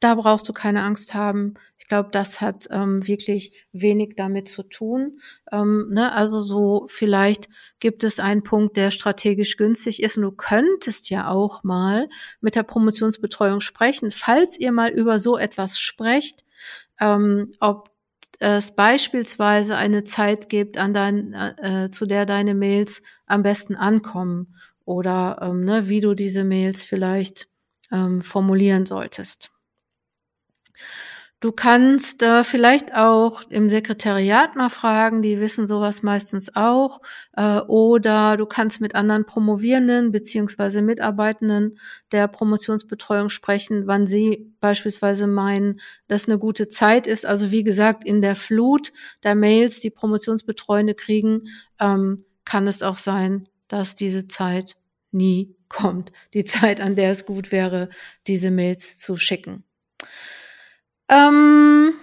da 0.00 0.14
brauchst 0.14 0.48
du 0.48 0.52
keine 0.52 0.82
Angst 0.82 1.14
haben. 1.14 1.54
Ich 1.78 1.86
glaube, 1.86 2.10
das 2.12 2.40
hat 2.40 2.68
ähm, 2.70 3.06
wirklich 3.06 3.66
wenig 3.72 4.14
damit 4.16 4.48
zu 4.48 4.62
tun. 4.62 5.18
Ähm, 5.50 5.88
ne? 5.90 6.12
Also 6.12 6.40
so 6.40 6.86
vielleicht 6.88 7.48
gibt 7.80 8.04
es 8.04 8.20
einen 8.20 8.42
Punkt, 8.42 8.76
der 8.76 8.90
strategisch 8.90 9.56
günstig 9.56 10.02
ist. 10.02 10.18
Und 10.18 10.24
du 10.24 10.32
könntest 10.32 11.08
ja 11.10 11.28
auch 11.28 11.64
mal 11.64 12.08
mit 12.40 12.56
der 12.56 12.62
Promotionsbetreuung 12.62 13.60
sprechen, 13.60 14.10
falls 14.10 14.58
ihr 14.58 14.72
mal 14.72 14.90
über 14.90 15.18
so 15.18 15.38
etwas 15.38 15.78
sprecht, 15.78 16.44
ähm, 17.00 17.52
ob 17.60 17.90
es 18.38 18.72
beispielsweise 18.72 19.76
eine 19.76 20.04
Zeit 20.04 20.50
gibt, 20.50 20.76
an 20.76 20.92
dein, 20.92 21.32
äh, 21.32 21.90
zu 21.90 22.04
der 22.04 22.26
deine 22.26 22.54
Mails 22.54 23.02
am 23.26 23.42
besten 23.42 23.76
ankommen 23.76 24.56
oder 24.84 25.38
ähm, 25.40 25.64
ne, 25.64 25.88
wie 25.88 26.02
du 26.02 26.14
diese 26.14 26.44
Mails 26.44 26.84
vielleicht 26.84 27.48
ähm, 27.90 28.20
formulieren 28.20 28.84
solltest. 28.84 29.50
Du 31.40 31.52
kannst 31.52 32.22
äh, 32.22 32.44
vielleicht 32.44 32.94
auch 32.96 33.42
im 33.50 33.68
Sekretariat 33.68 34.56
mal 34.56 34.70
fragen, 34.70 35.20
die 35.20 35.38
wissen 35.38 35.66
sowas 35.66 36.02
meistens 36.02 36.56
auch. 36.56 37.02
Äh, 37.36 37.58
oder 37.60 38.38
du 38.38 38.46
kannst 38.46 38.80
mit 38.80 38.94
anderen 38.94 39.26
Promovierenden 39.26 40.12
beziehungsweise 40.12 40.80
Mitarbeitenden 40.80 41.78
der 42.10 42.26
Promotionsbetreuung 42.28 43.28
sprechen, 43.28 43.86
wann 43.86 44.06
sie 44.06 44.50
beispielsweise 44.60 45.26
meinen, 45.26 45.78
dass 46.08 46.26
eine 46.26 46.38
gute 46.38 46.68
Zeit 46.68 47.06
ist. 47.06 47.26
Also 47.26 47.50
wie 47.50 47.64
gesagt, 47.64 48.06
in 48.06 48.22
der 48.22 48.34
Flut 48.34 48.90
der 49.22 49.34
Mails, 49.34 49.80
die 49.80 49.90
Promotionsbetreuende 49.90 50.94
kriegen, 50.94 51.48
ähm, 51.78 52.16
kann 52.46 52.66
es 52.66 52.82
auch 52.82 52.96
sein, 52.96 53.46
dass 53.68 53.94
diese 53.94 54.26
Zeit 54.26 54.74
nie 55.12 55.54
kommt. 55.68 56.12
Die 56.32 56.44
Zeit, 56.44 56.80
an 56.80 56.94
der 56.94 57.10
es 57.10 57.26
gut 57.26 57.52
wäre, 57.52 57.90
diese 58.26 58.50
Mails 58.50 58.98
zu 58.98 59.18
schicken. 59.18 59.65
Ähm, 61.08 61.94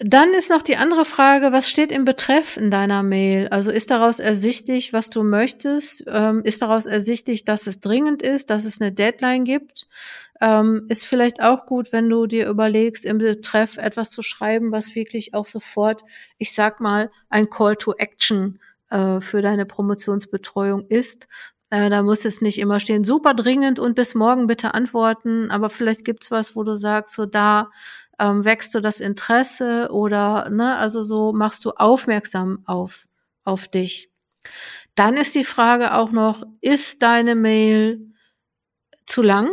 dann 0.00 0.34
ist 0.34 0.50
noch 0.50 0.62
die 0.62 0.76
andere 0.76 1.04
Frage, 1.04 1.52
was 1.52 1.70
steht 1.70 1.92
im 1.92 2.04
Betreff 2.04 2.56
in 2.56 2.70
deiner 2.70 3.04
Mail? 3.04 3.48
Also 3.48 3.70
ist 3.70 3.90
daraus 3.90 4.18
ersichtlich, 4.18 4.92
was 4.92 5.08
du 5.08 5.22
möchtest? 5.22 6.04
Ähm, 6.08 6.42
ist 6.42 6.62
daraus 6.62 6.86
ersichtlich, 6.86 7.44
dass 7.44 7.68
es 7.68 7.80
dringend 7.80 8.20
ist, 8.20 8.50
dass 8.50 8.64
es 8.64 8.80
eine 8.80 8.90
Deadline 8.90 9.44
gibt? 9.44 9.86
Ähm, 10.40 10.86
ist 10.88 11.06
vielleicht 11.06 11.40
auch 11.40 11.64
gut, 11.64 11.92
wenn 11.92 12.10
du 12.10 12.26
dir 12.26 12.48
überlegst, 12.48 13.06
im 13.06 13.18
Betreff 13.18 13.76
etwas 13.76 14.10
zu 14.10 14.22
schreiben, 14.22 14.72
was 14.72 14.96
wirklich 14.96 15.32
auch 15.32 15.44
sofort, 15.44 16.02
ich 16.38 16.52
sag 16.52 16.80
mal, 16.80 17.10
ein 17.30 17.48
Call 17.48 17.76
to 17.76 17.94
Action 17.96 18.58
äh, 18.90 19.20
für 19.20 19.42
deine 19.42 19.64
Promotionsbetreuung 19.64 20.86
ist. 20.88 21.28
Äh, 21.70 21.88
da 21.88 22.02
muss 22.02 22.24
es 22.24 22.40
nicht 22.40 22.58
immer 22.58 22.80
stehen, 22.80 23.04
super 23.04 23.32
dringend 23.32 23.78
und 23.78 23.94
bis 23.94 24.14
morgen 24.14 24.46
bitte 24.48 24.74
antworten, 24.74 25.50
aber 25.50 25.70
vielleicht 25.70 26.04
gibt's 26.04 26.30
was, 26.30 26.56
wo 26.56 26.62
du 26.62 26.74
sagst, 26.74 27.14
so 27.14 27.26
da 27.26 27.70
ähm, 28.18 28.44
wächst 28.44 28.74
du 28.74 28.80
das 28.80 29.00
Interesse 29.00 29.88
oder, 29.90 30.48
ne, 30.50 30.76
also 30.76 31.02
so 31.02 31.32
machst 31.32 31.64
du 31.64 31.70
aufmerksam 31.70 32.62
auf, 32.66 33.06
auf 33.44 33.68
dich. 33.68 34.10
Dann 34.94 35.16
ist 35.16 35.34
die 35.34 35.44
Frage 35.44 35.94
auch 35.94 36.10
noch, 36.10 36.44
ist 36.60 37.02
deine 37.02 37.34
Mail 37.34 38.12
zu 39.06 39.22
lang 39.22 39.50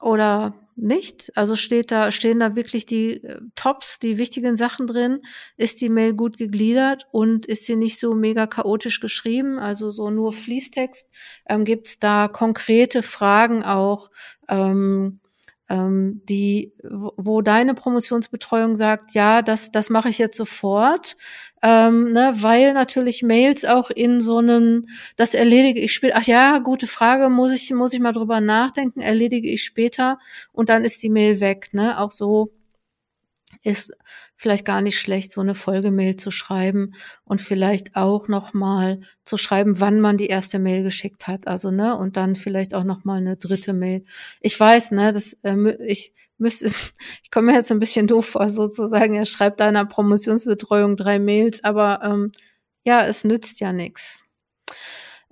oder 0.00 0.54
nicht? 0.76 1.32
Also 1.36 1.56
steht 1.56 1.90
da, 1.90 2.10
stehen 2.12 2.38
da 2.40 2.54
wirklich 2.54 2.84
die 2.86 3.24
äh, 3.24 3.40
Tops, 3.54 3.98
die 3.98 4.18
wichtigen 4.18 4.56
Sachen 4.56 4.86
drin? 4.86 5.20
Ist 5.56 5.80
die 5.80 5.88
Mail 5.88 6.12
gut 6.14 6.36
gegliedert 6.36 7.06
und 7.12 7.46
ist 7.46 7.64
sie 7.64 7.76
nicht 7.76 7.98
so 7.98 8.14
mega 8.14 8.46
chaotisch 8.46 9.00
geschrieben? 9.00 9.58
Also 9.58 9.90
so 9.90 10.10
nur 10.10 10.32
Fließtext? 10.32 11.08
Ähm, 11.48 11.64
Gibt 11.64 11.86
es 11.86 11.98
da 11.98 12.28
konkrete 12.28 13.02
Fragen 13.02 13.62
auch? 13.64 14.10
Ähm, 14.48 15.20
ähm, 15.68 16.22
die, 16.28 16.72
wo 16.82 17.42
deine 17.42 17.74
Promotionsbetreuung 17.74 18.76
sagt, 18.76 19.12
ja, 19.12 19.42
das, 19.42 19.72
das 19.72 19.90
mache 19.90 20.08
ich 20.08 20.18
jetzt 20.18 20.36
sofort, 20.36 21.16
ähm, 21.62 22.12
ne, 22.12 22.32
weil 22.36 22.72
natürlich 22.72 23.22
Mails 23.22 23.64
auch 23.64 23.90
in 23.90 24.20
so 24.20 24.38
einem, 24.38 24.86
das 25.16 25.34
erledige 25.34 25.80
ich 25.80 25.92
später, 25.92 26.16
ach 26.18 26.24
ja, 26.26 26.58
gute 26.58 26.86
Frage, 26.86 27.28
muss 27.28 27.52
ich, 27.52 27.72
muss 27.72 27.92
ich 27.92 28.00
mal 28.00 28.12
drüber 28.12 28.40
nachdenken, 28.40 29.00
erledige 29.00 29.48
ich 29.50 29.64
später 29.64 30.18
und 30.52 30.68
dann 30.68 30.82
ist 30.82 31.02
die 31.02 31.10
Mail 31.10 31.40
weg, 31.40 31.70
ne, 31.72 31.98
auch 32.00 32.12
so 32.12 32.52
ist 33.62 33.96
vielleicht 34.36 34.66
gar 34.66 34.82
nicht 34.82 35.00
schlecht, 35.00 35.32
so 35.32 35.40
eine 35.40 35.54
Folgemail 35.54 36.16
zu 36.16 36.30
schreiben 36.30 36.94
und 37.24 37.40
vielleicht 37.40 37.96
auch 37.96 38.28
noch 38.28 38.52
mal 38.52 39.00
zu 39.24 39.36
schreiben, 39.38 39.80
wann 39.80 40.00
man 40.00 40.18
die 40.18 40.26
erste 40.26 40.58
Mail 40.58 40.82
geschickt 40.82 41.26
hat. 41.26 41.48
Also 41.48 41.70
ne 41.70 41.96
und 41.96 42.16
dann 42.16 42.36
vielleicht 42.36 42.74
auch 42.74 42.84
noch 42.84 43.04
mal 43.04 43.18
eine 43.18 43.36
dritte 43.36 43.72
Mail. 43.72 44.04
Ich 44.40 44.58
weiß, 44.58 44.92
ne, 44.92 45.12
das 45.12 45.32
äh, 45.42 45.76
ich 45.86 46.12
müsste, 46.38 46.66
ich 47.22 47.30
komme 47.30 47.50
mir 47.52 47.58
jetzt 47.58 47.72
ein 47.72 47.78
bisschen 47.78 48.06
doof 48.06 48.26
vor, 48.26 48.48
sozusagen. 48.48 49.14
Er 49.14 49.24
schreibt 49.24 49.60
deiner 49.60 49.86
Promotionsbetreuung 49.86 50.96
drei 50.96 51.18
Mails, 51.18 51.64
aber 51.64 52.00
ähm, 52.04 52.32
ja, 52.84 53.06
es 53.06 53.24
nützt 53.24 53.58
ja 53.60 53.72
nichts. 53.72 54.24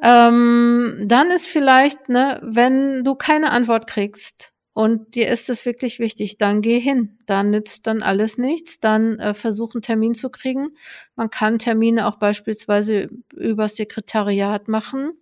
Ähm, 0.03 1.05
dann 1.07 1.31
ist 1.31 1.47
vielleicht, 1.47 2.09
ne, 2.09 2.41
wenn 2.43 3.05
du 3.05 3.15
keine 3.15 3.51
Antwort 3.51 3.87
kriegst, 3.87 4.54
und 4.75 5.15
dir 5.15 5.29
ist 5.29 5.49
es 5.49 5.67
wirklich 5.67 6.01
wichtig, 6.01 6.37
dann 6.37 6.61
geh 6.61 6.81
hin. 6.81 7.17
Dann 7.27 7.51
nützt 7.51 7.87
dann 7.87 8.03
alles 8.03 8.39
nichts. 8.39 8.81
Dann 8.81 9.21
äh, 9.21 9.33
versuch 9.33 9.75
einen 9.75 9.83
Termin 9.83 10.15
zu 10.15 10.31
kriegen. 10.31 10.71
Man 11.15 11.31
kann 11.31 11.61
Termine 11.61 12.09
auch 12.09 12.17
beispielsweise 12.17 13.09
über 13.33 13.69
Sekretariat 13.69 14.67
machen, 14.67 15.13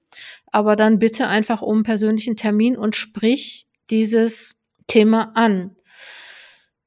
aber 0.47 0.75
dann 0.75 0.99
bitte 0.99 1.29
einfach 1.29 1.61
um 1.61 1.83
persönlichen 1.83 2.35
Termin 2.37 2.79
und 2.79 2.97
sprich 2.97 3.67
dieses 3.91 4.57
Thema 4.87 5.33
an. 5.35 5.77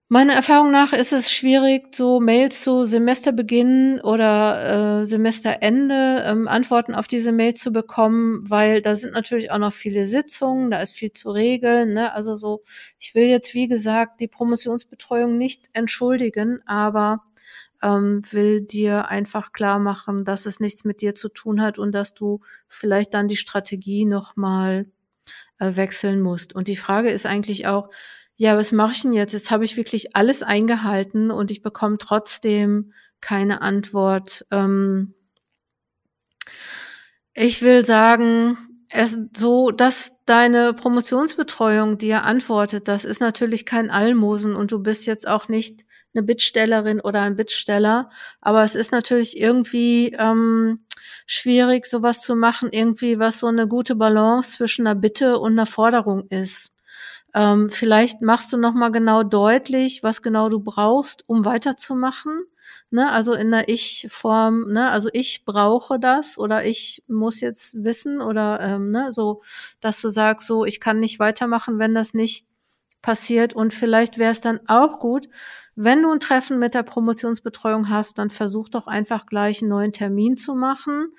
Meiner 0.07 0.33
Erfahrung 0.33 0.69
nach 0.69 0.93
ist 0.93 1.13
es 1.13 1.31
schwierig, 1.31 1.95
so 1.95 2.19
Mails 2.19 2.61
zu 2.61 2.83
Semesterbeginn 2.83 3.99
oder 4.01 5.01
äh, 5.01 5.05
Semesterende 5.07 6.23
ähm, 6.27 6.47
Antworten 6.47 6.93
auf 6.93 7.07
diese 7.07 7.31
Mails 7.31 7.59
zu 7.59 7.71
bekommen, 7.71 8.47
weil 8.47 8.83
da 8.83 8.95
sind 8.95 9.13
natürlich 9.13 9.49
auch 9.49 9.57
noch 9.57 9.73
viele 9.73 10.05
Sitzungen, 10.05 10.69
da 10.69 10.79
ist 10.79 10.93
viel 10.93 11.11
zu 11.11 11.31
regeln. 11.31 11.93
Ne? 11.93 12.13
Also 12.13 12.35
so, 12.35 12.61
ich 12.99 13.15
will 13.15 13.23
jetzt 13.23 13.55
wie 13.55 13.67
gesagt 13.67 14.21
die 14.21 14.27
Promotionsbetreuung 14.27 15.39
nicht 15.39 15.69
entschuldigen, 15.73 16.59
aber 16.67 17.23
ähm, 17.81 18.21
will 18.29 18.61
dir 18.61 19.07
einfach 19.07 19.53
klar 19.53 19.79
machen, 19.79 20.23
dass 20.23 20.45
es 20.45 20.59
nichts 20.59 20.83
mit 20.83 21.01
dir 21.01 21.15
zu 21.15 21.29
tun 21.29 21.63
hat 21.63 21.79
und 21.79 21.93
dass 21.93 22.13
du 22.13 22.41
vielleicht 22.67 23.15
dann 23.15 23.27
die 23.27 23.37
Strategie 23.37 24.05
noch 24.05 24.35
mal 24.35 24.85
äh, 25.57 25.75
wechseln 25.75 26.21
musst. 26.21 26.53
Und 26.53 26.67
die 26.67 26.75
Frage 26.75 27.09
ist 27.09 27.25
eigentlich 27.25 27.65
auch 27.65 27.89
ja, 28.37 28.57
was 28.57 28.71
mache 28.71 28.91
ich 28.91 29.01
denn 29.01 29.13
jetzt? 29.13 29.33
Jetzt 29.33 29.51
habe 29.51 29.65
ich 29.65 29.77
wirklich 29.77 30.15
alles 30.15 30.43
eingehalten 30.43 31.31
und 31.31 31.51
ich 31.51 31.61
bekomme 31.61 31.97
trotzdem 31.97 32.93
keine 33.21 33.61
Antwort. 33.61 34.45
Ähm 34.51 35.13
ich 37.33 37.61
will 37.61 37.85
sagen, 37.85 38.57
es, 38.89 39.17
so, 39.35 39.71
dass 39.71 40.13
deine 40.25 40.73
Promotionsbetreuung 40.73 41.97
dir 41.97 42.23
antwortet, 42.23 42.87
das 42.87 43.05
ist 43.05 43.19
natürlich 43.21 43.65
kein 43.65 43.89
Almosen 43.89 44.55
und 44.55 44.71
du 44.71 44.79
bist 44.79 45.05
jetzt 45.05 45.27
auch 45.27 45.49
nicht 45.49 45.85
eine 46.13 46.23
Bittstellerin 46.23 47.01
oder 47.01 47.21
ein 47.21 47.35
Bittsteller, 47.35 48.09
aber 48.39 48.63
es 48.63 48.75
ist 48.75 48.91
natürlich 48.93 49.37
irgendwie 49.39 50.15
ähm, 50.17 50.85
schwierig, 51.27 51.85
sowas 51.85 52.21
zu 52.21 52.35
machen, 52.35 52.69
irgendwie, 52.71 53.19
was 53.19 53.39
so 53.39 53.47
eine 53.47 53.67
gute 53.67 53.95
Balance 53.95 54.57
zwischen 54.57 54.87
einer 54.87 54.95
Bitte 54.95 55.39
und 55.39 55.53
einer 55.53 55.65
Forderung 55.65 56.27
ist. 56.29 56.74
Ähm, 57.35 57.69
vielleicht 57.69 58.21
machst 58.21 58.53
du 58.53 58.57
nochmal 58.57 58.91
genau 58.91 59.21
deutlich, 59.23 60.03
was 60.03 60.21
genau 60.21 60.47
du 60.47 60.61
brauchst, 60.61 61.27
um 61.27 61.43
weiterzumachen. 61.43 62.45
Ne? 62.91 63.11
Also 63.11 63.33
in 63.33 63.51
der 63.51 63.67
Ich-Form, 63.67 64.71
ne? 64.71 64.89
also 64.89 65.09
ich 65.11 65.43
brauche 65.43 65.99
das 65.99 66.37
oder 66.37 66.65
ich 66.65 67.03
muss 67.07 67.41
jetzt 67.41 67.83
wissen 67.83 68.21
oder 68.21 68.61
ähm, 68.61 68.89
ne? 68.89 69.11
so, 69.11 69.41
dass 69.81 70.01
du 70.01 70.09
sagst, 70.09 70.47
so, 70.47 70.63
ich 70.63 70.79
kann 70.79 70.99
nicht 70.99 71.19
weitermachen, 71.19 71.77
wenn 71.77 71.93
das 71.93 72.13
nicht 72.13 72.45
passiert. 73.01 73.53
Und 73.53 73.73
vielleicht 73.73 74.17
wäre 74.17 74.31
es 74.31 74.39
dann 74.39 74.61
auch 74.67 74.99
gut, 74.99 75.27
wenn 75.75 76.01
du 76.01 76.11
ein 76.11 76.19
Treffen 76.19 76.57
mit 76.57 76.73
der 76.73 76.83
Promotionsbetreuung 76.83 77.89
hast, 77.89 78.17
dann 78.17 78.29
versuch 78.29 78.69
doch 78.69 78.87
einfach 78.87 79.25
gleich 79.25 79.61
einen 79.61 79.69
neuen 79.69 79.91
Termin 79.91 80.37
zu 80.37 80.55
machen 80.55 81.09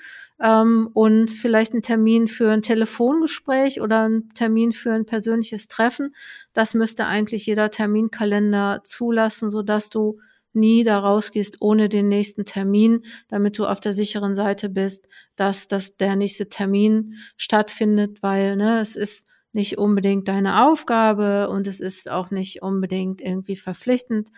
ähm, 0.41 0.89
und 0.95 1.31
vielleicht 1.31 1.73
einen 1.73 1.83
Termin 1.83 2.27
für 2.27 2.51
ein 2.51 2.63
Telefongespräch 2.63 3.81
oder 3.81 4.05
einen 4.05 4.31
Termin 4.31 4.73
für 4.73 4.93
ein 4.93 5.05
persönliches 5.05 5.69
Treffen. 5.69 6.15
Das 6.55 6.75
müsste 6.75 7.07
eigentlich 7.07 7.47
jeder 7.47 7.71
Terminkalender 7.71 8.81
zulassen, 8.83 9.51
so 9.51 9.63
dass 9.63 9.91
du 9.91 10.19
nie 10.55 10.85
da 10.85 10.99
rausgehst 10.99 11.59
ohne 11.61 11.91
den 11.91 12.09
nächsten 12.09 12.47
Termin, 12.47 13.05
damit 13.29 13.59
du 13.59 13.67
auf 13.67 13.79
der 13.79 13.93
sicheren 13.93 14.35
Seite 14.35 14.71
bist, 14.71 15.07
dass, 15.37 15.69
dass 15.69 15.97
der 15.97 16.17
nächste 16.17 16.49
Termin 16.49 17.17
stattfindet, 17.37 18.23
weil 18.23 18.57
ne, 18.57 18.81
es 18.81 18.97
ist 18.97 19.27
nicht 19.57 19.79
unbedingt 19.79 20.29
deine 20.29 20.65
Aufgabe 20.65 21.49
und 21.49 21.67
es 21.67 21.81
ist 21.81 22.09
auch 22.11 22.31
nicht 22.31 22.63
unbedingt 22.63 23.21
irgendwie 23.21 23.57
verpflichtend, 23.57 24.31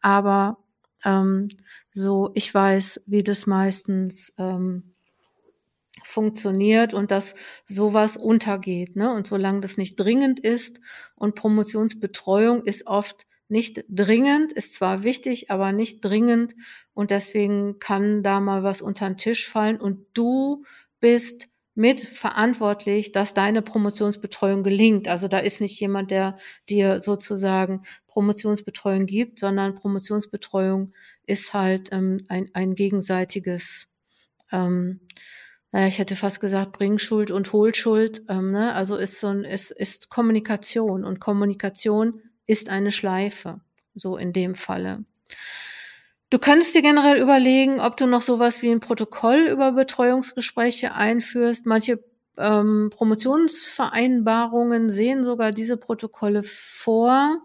aber 0.00 0.58
ähm, 1.04 1.48
so, 1.92 2.30
ich 2.34 2.52
weiß, 2.52 3.02
wie 3.06 3.22
das 3.22 3.46
meistens 3.46 4.32
ähm, 4.38 4.94
funktioniert 6.02 6.94
und 6.94 7.10
dass 7.10 7.34
sowas 7.64 8.16
untergeht. 8.16 8.96
Ne? 8.96 9.12
Und 9.12 9.26
solange 9.26 9.60
das 9.60 9.76
nicht 9.76 9.96
dringend 9.96 10.40
ist 10.40 10.80
und 11.14 11.34
Promotionsbetreuung 11.34 12.64
ist 12.64 12.86
oft 12.86 13.26
nicht 13.48 13.84
dringend, 13.88 14.52
ist 14.52 14.74
zwar 14.74 15.04
wichtig, 15.04 15.50
aber 15.50 15.72
nicht 15.72 16.00
dringend 16.02 16.54
und 16.94 17.10
deswegen 17.10 17.78
kann 17.78 18.22
da 18.22 18.40
mal 18.40 18.62
was 18.62 18.80
unter 18.80 19.06
den 19.06 19.18
Tisch 19.18 19.48
fallen 19.48 19.78
und 19.78 20.06
du 20.14 20.64
bist 21.00 21.48
mitverantwortlich, 21.74 23.12
dass 23.12 23.34
deine 23.34 23.62
Promotionsbetreuung 23.62 24.62
gelingt. 24.62 25.08
Also 25.08 25.28
da 25.28 25.38
ist 25.38 25.60
nicht 25.60 25.80
jemand, 25.80 26.10
der 26.10 26.36
dir 26.68 27.00
sozusagen 27.00 27.82
Promotionsbetreuung 28.06 29.06
gibt, 29.06 29.38
sondern 29.38 29.74
Promotionsbetreuung 29.74 30.92
ist 31.26 31.54
halt 31.54 31.88
ähm, 31.92 32.18
ein, 32.28 32.50
ein 32.52 32.74
gegenseitiges, 32.74 33.88
ähm, 34.50 35.00
naja, 35.70 35.86
ich 35.86 35.98
hätte 35.98 36.16
fast 36.16 36.40
gesagt, 36.40 36.72
Bringschuld 36.72 37.30
und 37.30 37.52
Hohlschuld. 37.54 38.22
Ähm, 38.28 38.50
ne? 38.50 38.74
Also 38.74 38.96
ist 38.96 39.18
so 39.18 39.28
ein, 39.28 39.44
ist, 39.44 39.70
ist 39.70 40.10
Kommunikation 40.10 41.04
und 41.04 41.20
Kommunikation 41.20 42.20
ist 42.46 42.68
eine 42.68 42.90
Schleife, 42.90 43.62
so 43.94 44.18
in 44.18 44.34
dem 44.34 44.54
Falle. 44.54 45.04
Du 46.32 46.38
kannst 46.38 46.74
dir 46.74 46.80
generell 46.80 47.20
überlegen, 47.20 47.78
ob 47.78 47.98
du 47.98 48.06
noch 48.06 48.22
sowas 48.22 48.62
wie 48.62 48.70
ein 48.70 48.80
Protokoll 48.80 49.48
über 49.50 49.72
Betreuungsgespräche 49.72 50.94
einführst. 50.94 51.66
Manche 51.66 52.02
ähm, 52.38 52.88
Promotionsvereinbarungen 52.90 54.88
sehen 54.88 55.24
sogar 55.24 55.52
diese 55.52 55.76
Protokolle 55.76 56.42
vor. 56.42 57.36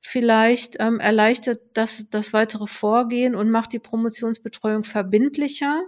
Vielleicht 0.00 0.74
ähm, 0.80 0.98
erleichtert 0.98 1.60
das 1.74 2.06
das 2.10 2.32
weitere 2.32 2.66
Vorgehen 2.66 3.36
und 3.36 3.48
macht 3.48 3.72
die 3.72 3.78
Promotionsbetreuung 3.78 4.82
verbindlicher. 4.82 5.82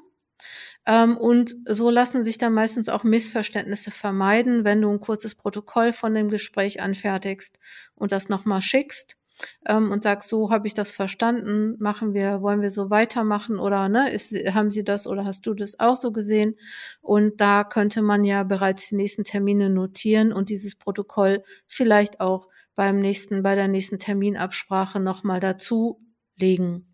Ähm, 0.87 1.16
und 1.16 1.57
so 1.64 1.90
lassen 1.90 2.23
sich 2.23 2.38
dann 2.38 2.54
meistens 2.54 2.88
auch 2.88 3.02
Missverständnisse 3.02 3.90
vermeiden, 3.90 4.62
wenn 4.62 4.80
du 4.80 4.92
ein 4.92 5.00
kurzes 5.00 5.35
Protokoll 5.35 5.92
von 5.92 6.14
dem 6.14 6.28
Gespräch 6.28 6.80
anfertigst 6.80 7.59
und 7.97 8.12
das 8.12 8.28
nochmal 8.28 8.62
schickst 8.62 9.18
ähm, 9.66 9.90
und 9.90 10.02
sagst, 10.02 10.28
so 10.28 10.50
habe 10.50 10.66
ich 10.66 10.75
das 10.75 10.90
verstanden, 10.92 11.76
machen 11.78 12.14
wir, 12.14 12.42
wollen 12.42 12.61
wir 12.61 12.71
so 12.71 12.90
weitermachen 12.90 13.59
oder 13.59 13.88
ne, 13.88 14.11
ist, 14.11 14.35
haben 14.54 14.71
Sie 14.71 14.85
das 14.85 15.07
oder 15.07 15.25
hast 15.25 15.47
du 15.47 15.54
das 15.54 15.78
auch 15.80 15.97
so 15.97 16.12
gesehen? 16.12 16.57
Und 17.00 17.40
da 17.40 17.64
könnte 17.64 18.02
man 18.02 18.25
ja 18.25 18.42
bereits 18.42 18.88
die 18.88 18.97
nächsten 18.97 19.25
Termine 19.25 19.71
notieren 19.71 20.33
und 20.33 20.50
dieses 20.50 20.76
Protokoll 20.76 21.42
vielleicht 21.66 22.21
auch 22.21 22.49
beim 22.75 22.99
nächsten, 22.99 23.43
bei 23.43 23.54
der 23.54 23.69
nächsten 23.69 23.99
Terminabsprache 23.99 25.00
nochmal 25.00 25.41
dazu 25.41 26.00
legen. 26.36 26.86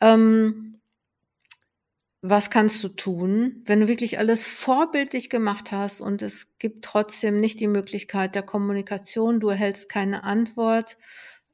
Ähm, 0.00 0.74
was 2.26 2.48
kannst 2.48 2.82
du 2.82 2.88
tun, 2.88 3.62
wenn 3.66 3.80
du 3.80 3.88
wirklich 3.88 4.18
alles 4.18 4.46
vorbildlich 4.46 5.28
gemacht 5.28 5.72
hast 5.72 6.00
und 6.00 6.22
es 6.22 6.56
gibt 6.58 6.82
trotzdem 6.82 7.38
nicht 7.38 7.60
die 7.60 7.66
Möglichkeit 7.66 8.34
der 8.34 8.42
Kommunikation, 8.42 9.40
du 9.40 9.50
erhältst 9.50 9.90
keine 9.90 10.24
Antwort, 10.24 10.96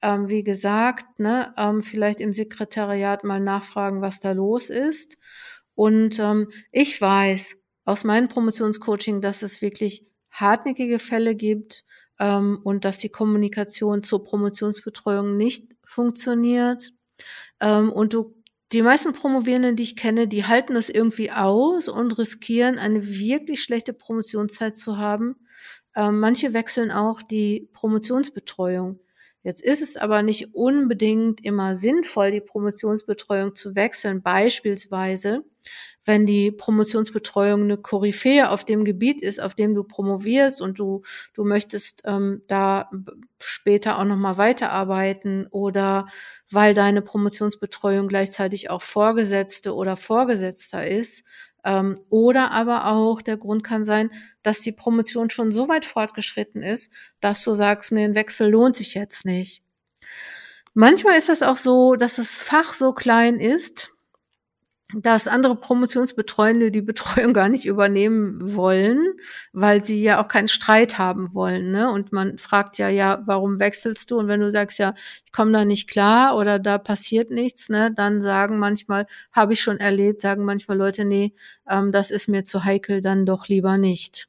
ähm, 0.03 0.31
wie 0.31 0.45
gesagt, 0.45 1.19
ne, 1.19 1.55
ähm, 1.57 1.83
vielleicht 1.83 2.21
im 2.21 2.33
Sekretariat 2.33 3.25
mal 3.25 3.41
nachfragen, 3.41 4.03
was 4.03 4.21
da 4.21 4.33
los 4.33 4.71
ist. 4.71 5.19
Und 5.75 6.19
ähm, 6.19 6.49
ich 6.73 7.01
weiß 7.01 7.57
aus 7.85 8.05
meinem 8.05 8.29
Promotionscoaching, 8.29 9.21
dass 9.21 9.43
es 9.43 9.63
wirklich 9.63 10.07
hartnäckige 10.31 10.99
Fälle 10.99 11.35
gibt 11.35 11.85
ähm, 12.19 12.61
und 12.63 12.85
dass 12.85 12.99
die 12.99 13.09
Kommunikation 13.09 14.03
zur 14.03 14.25
Promotionsbetreuung 14.25 15.37
nicht 15.37 15.73
funktioniert. 15.85 16.93
Ähm, 17.61 17.93
und 17.93 18.15
du 18.15 18.35
die 18.73 18.83
meisten 18.83 19.13
Promovierenden, 19.13 19.75
die 19.75 19.83
ich 19.83 19.97
kenne, 19.97 20.29
die 20.29 20.47
halten 20.47 20.75
das 20.75 20.89
irgendwie 20.89 21.33
aus 21.33 21.89
und 21.89 22.17
riskieren, 22.19 22.79
eine 22.79 23.05
wirklich 23.05 23.65
schlechte 23.65 23.93
Promotionszeit 23.93 24.77
zu 24.77 24.97
haben. 24.97 25.37
Ähm, 25.97 26.21
manche 26.21 26.53
wechseln 26.53 26.93
auch 26.93 27.21
die 27.21 27.69
Promotionsbetreuung. 27.73 29.01
Jetzt 29.43 29.63
ist 29.65 29.81
es 29.83 29.97
aber 29.97 30.23
nicht 30.23 30.55
unbedingt 30.55 31.43
immer 31.45 31.75
sinnvoll, 31.75 32.31
die 32.31 32.41
Promotionsbetreuung 32.43 33.55
zu 33.55 33.75
wechseln. 33.75 34.23
Beispielsweise, 34.23 35.45
wenn 36.05 36.27
die 36.27 36.51
Promotionsbetreuung 36.51 37.63
eine 37.63 37.79
Koryphäe 37.79 38.51
auf 38.51 38.65
dem 38.65 38.85
Gebiet 38.85 39.23
ist, 39.23 39.41
auf 39.41 39.55
dem 39.55 39.75
du 39.75 39.85
promovierst 39.85 40.61
und 40.61 40.79
du, 40.79 41.03
du 41.35 41.45
möchtest 41.45 42.03
ähm, 42.05 42.43
da 42.49 42.91
später 43.39 43.99
auch 43.99 44.05
nochmal 44.05 44.37
weiterarbeiten 44.39 45.47
oder 45.51 46.07
weil 46.51 46.75
deine 46.75 47.01
Promotionsbetreuung 47.03 48.09
gleichzeitig 48.09 48.71
auch 48.71 48.83
Vorgesetzte 48.83 49.75
oder 49.75 49.97
Vorgesetzter 49.97 50.87
ist, 50.87 51.25
ähm, 51.65 51.95
oder 52.09 52.51
aber 52.51 52.87
auch 52.87 53.23
der 53.23 53.37
Grund 53.37 53.65
kann 53.65 53.85
sein, 53.85 54.11
dass 54.43 54.61
die 54.61 54.73
Promotion 54.73 55.31
schon 55.31 55.53
so 55.53 55.69
weit 55.69 55.85
fortgeschritten 55.85 56.63
ist, 56.63 56.93
dass 57.21 57.45
du 57.45 57.55
sagst, 57.55 57.93
nee, 57.93 58.05
ein 58.05 58.15
Wechsel 58.15 58.51
lohnt 58.51 58.77
sich 58.77 58.95
jetzt 58.95 59.25
nicht. 59.25 59.63
Manchmal 60.75 61.19
ist 61.19 61.29
das 61.29 61.43
auch 61.43 61.57
so, 61.57 61.97
dass 61.97 62.17
das 62.17 62.37
Fach 62.39 62.75
so 62.75 62.93
klein 62.93 63.39
ist, 63.39 63.93
dass 64.95 65.29
andere 65.29 65.57
Promotionsbetreuende 65.57 66.71
die 66.71 66.83
Betreuung 66.83 67.33
gar 67.33 67.49
nicht 67.49 67.67
übernehmen 67.67 68.55
wollen, 68.55 69.15
weil 69.53 69.85
sie 69.85 70.03
ja 70.03 70.23
auch 70.23 70.29
keinen 70.29 70.49
Streit 70.49 70.99
haben 70.99 71.35
wollen. 71.35 71.71
Ne? 71.71 71.91
Und 71.91 72.13
man 72.13 72.39
fragt 72.39 72.79
ja, 72.79 72.89
ja, 72.89 73.23
warum 73.27 73.59
wechselst 73.59 74.11
du? 74.11 74.19
Und 74.19 74.29
wenn 74.29 74.41
du 74.41 74.51
sagst, 74.51 74.79
ja, 74.79 74.95
ich 75.25 75.33
komme 75.33 75.53
da 75.53 75.65
nicht 75.65 75.89
klar 75.89 76.37
oder 76.37 76.59
da 76.59 76.79
passiert 76.79 77.31
nichts, 77.31 77.69
ne, 77.69 77.93
dann 77.95 78.21
sagen 78.21 78.59
manchmal, 78.59 79.07
habe 79.33 79.53
ich 79.53 79.61
schon 79.61 79.79
erlebt, 79.79 80.23
sagen 80.23 80.45
manchmal 80.45 80.77
Leute, 80.77 81.05
nee, 81.05 81.35
ähm, 81.69 81.93
das 81.93 82.11
ist 82.11 82.29
mir 82.29 82.45
zu 82.45 82.65
heikel, 82.65 83.01
dann 83.01 83.27
doch 83.27 83.49
lieber 83.49 83.79
nicht. 83.79 84.29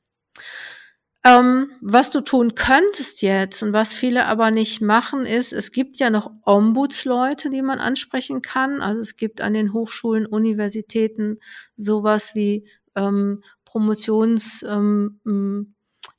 Ähm, 1.24 1.72
was 1.82 2.10
du 2.10 2.22
tun 2.22 2.56
könntest 2.56 3.22
jetzt 3.22 3.62
und 3.62 3.74
was 3.74 3.94
viele 3.94 4.26
aber 4.26 4.50
nicht 4.50 4.82
machen, 4.82 5.28
ist, 5.28 5.54
es 5.54 5.72
gibt 5.72 5.98
ja 5.98 6.10
noch 6.10 6.32
Ombudsleute, 6.44 7.52
die 7.52 7.62
man 7.62 7.78
ansprechen 7.78 8.42
kann. 8.42 8.82
Also 8.82 9.02
es 9.02 9.16
gibt 9.18 9.40
an 9.42 9.54
den 9.54 9.72
Hochschulen, 9.72 10.26
Universitäten 10.26 11.40
sowas 11.76 12.34
wie 12.34 12.68
ähm, 12.96 13.44
Promotions, 13.66 14.66
ähm, 14.68 15.76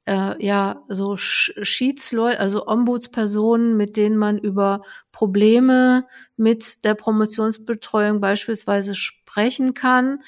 äh, 0.06 0.44
ja, 0.44 0.84
so 0.88 1.16
Schiedsleute, 1.16 2.38
also 2.38 2.66
Ombudspersonen, 2.66 3.76
mit 3.76 3.96
denen 3.96 4.16
man 4.16 4.38
über 4.38 4.82
Probleme 5.10 6.06
mit 6.36 6.84
der 6.84 6.94
Promotionsbetreuung 6.94 8.20
beispielsweise 8.20 8.94
sprechen 8.94 9.74
kann. 9.74 10.20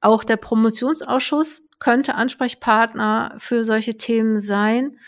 Auch 0.00 0.22
der 0.24 0.36
Promotionsausschuss 0.36 1.62
könnte 1.78 2.14
Ansprechpartner 2.14 3.34
für 3.38 3.64
solche 3.64 3.96
Themen 3.96 4.38
sein, 4.40 4.98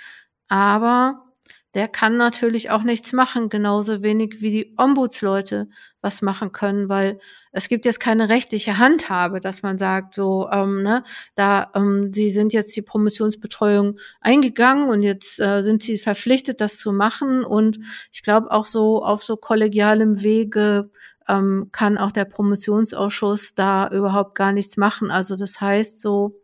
aber 0.49 1.31
der 1.75 1.87
kann 1.87 2.17
natürlich 2.17 2.71
auch 2.71 2.83
nichts 2.83 3.13
machen, 3.13 3.49
genauso 3.49 4.03
wenig 4.03 4.41
wie 4.41 4.51
die 4.51 4.75
Ombudsleute 4.77 5.69
was 6.01 6.21
machen 6.21 6.51
können, 6.51 6.89
weil 6.89 7.21
es 7.53 7.69
gibt 7.69 7.85
jetzt 7.85 8.01
keine 8.01 8.29
rechtliche 8.29 8.79
Handhabe, 8.79 9.39
dass 9.39 9.63
man 9.63 9.79
sagt, 9.79 10.15
so, 10.15 10.49
ähm, 10.51 10.83
ne, 10.83 11.05
da, 11.37 11.71
ähm, 11.75 12.13
sie 12.13 12.31
sind 12.31 12.53
jetzt 12.53 12.75
die 12.75 12.83
Promotionsbetreuung 12.83 13.99
eingegangen 14.21 14.89
und 14.89 15.03
jetzt 15.03 15.39
äh, 15.41 15.63
sind 15.63 15.83
sie 15.83 15.99
verpflichtet, 15.99 16.61
das 16.61 16.79
zu 16.79 16.93
machen. 16.93 17.45
Und 17.45 17.79
ich 18.13 18.23
glaube 18.23 18.51
auch 18.51 18.65
so 18.65 19.05
auf 19.05 19.23
so 19.23 19.37
kollegialem 19.37 20.23
Wege 20.23 20.91
ähm, 21.29 21.69
kann 21.71 21.99
auch 21.99 22.13
der 22.13 22.25
Promotionsausschuss 22.25 23.55
da 23.55 23.89
überhaupt 23.89 24.35
gar 24.35 24.53
nichts 24.53 24.77
machen. 24.77 25.11
Also 25.13 25.37
das 25.37 25.61
heißt 25.61 26.01
so, 26.01 26.40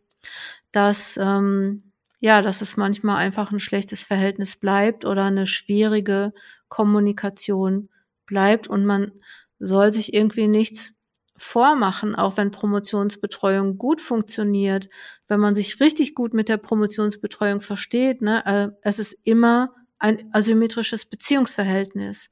dass 0.73 1.17
ähm, 1.17 1.93
ja, 2.21 2.43
dass 2.43 2.63
es 2.63 2.77
manchmal 2.77 3.17
einfach 3.17 3.53
ein 3.53 3.59
schlechtes 3.59 4.05
Verhältnis 4.05 4.57
bleibt 4.57 5.05
oder 5.05 5.25
eine 5.25 5.47
schwierige 5.47 6.33
Kommunikation 6.69 7.89
bleibt 8.27 8.69
und 8.69 8.85
man 8.85 9.13
soll 9.59 9.93
sich 9.93 10.15
irgendwie 10.15 10.49
nichts 10.49 10.95
vormachen, 11.37 12.15
auch 12.15 12.37
wenn 12.37 12.51
Promotionsbetreuung 12.51 13.77
gut 13.77 14.01
funktioniert, 14.01 14.89
wenn 15.29 15.41
man 15.41 15.55
sich 15.55 15.81
richtig 15.81 16.15
gut 16.15 16.33
mit 16.33 16.49
der 16.49 16.57
Promotionsbetreuung 16.57 17.61
versteht, 17.61 18.23
ne, 18.23 18.43
äh, 18.47 18.69
es 18.83 18.99
ist 18.99 19.13
immer 19.25 19.75
ein 19.99 20.31
asymmetrisches 20.33 21.05
Beziehungsverhältnis. 21.05 22.31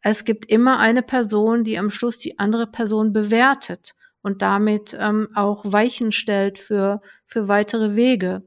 Es 0.00 0.24
gibt 0.24 0.50
immer 0.50 0.78
eine 0.78 1.02
Person, 1.02 1.64
die 1.64 1.78
am 1.78 1.90
Schluss 1.90 2.18
die 2.18 2.38
andere 2.38 2.66
Person 2.66 3.12
bewertet 3.12 3.94
und 4.24 4.42
damit 4.42 4.96
ähm, 4.98 5.28
auch 5.34 5.62
Weichen 5.64 6.10
stellt 6.10 6.58
für, 6.58 7.00
für 7.26 7.46
weitere 7.46 7.94
Wege. 7.94 8.42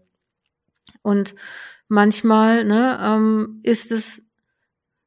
Und 1.03 1.35
manchmal 1.87 2.65
ne, 2.65 2.99
ähm, 3.01 3.61
ist 3.63 3.91
es 3.91 4.27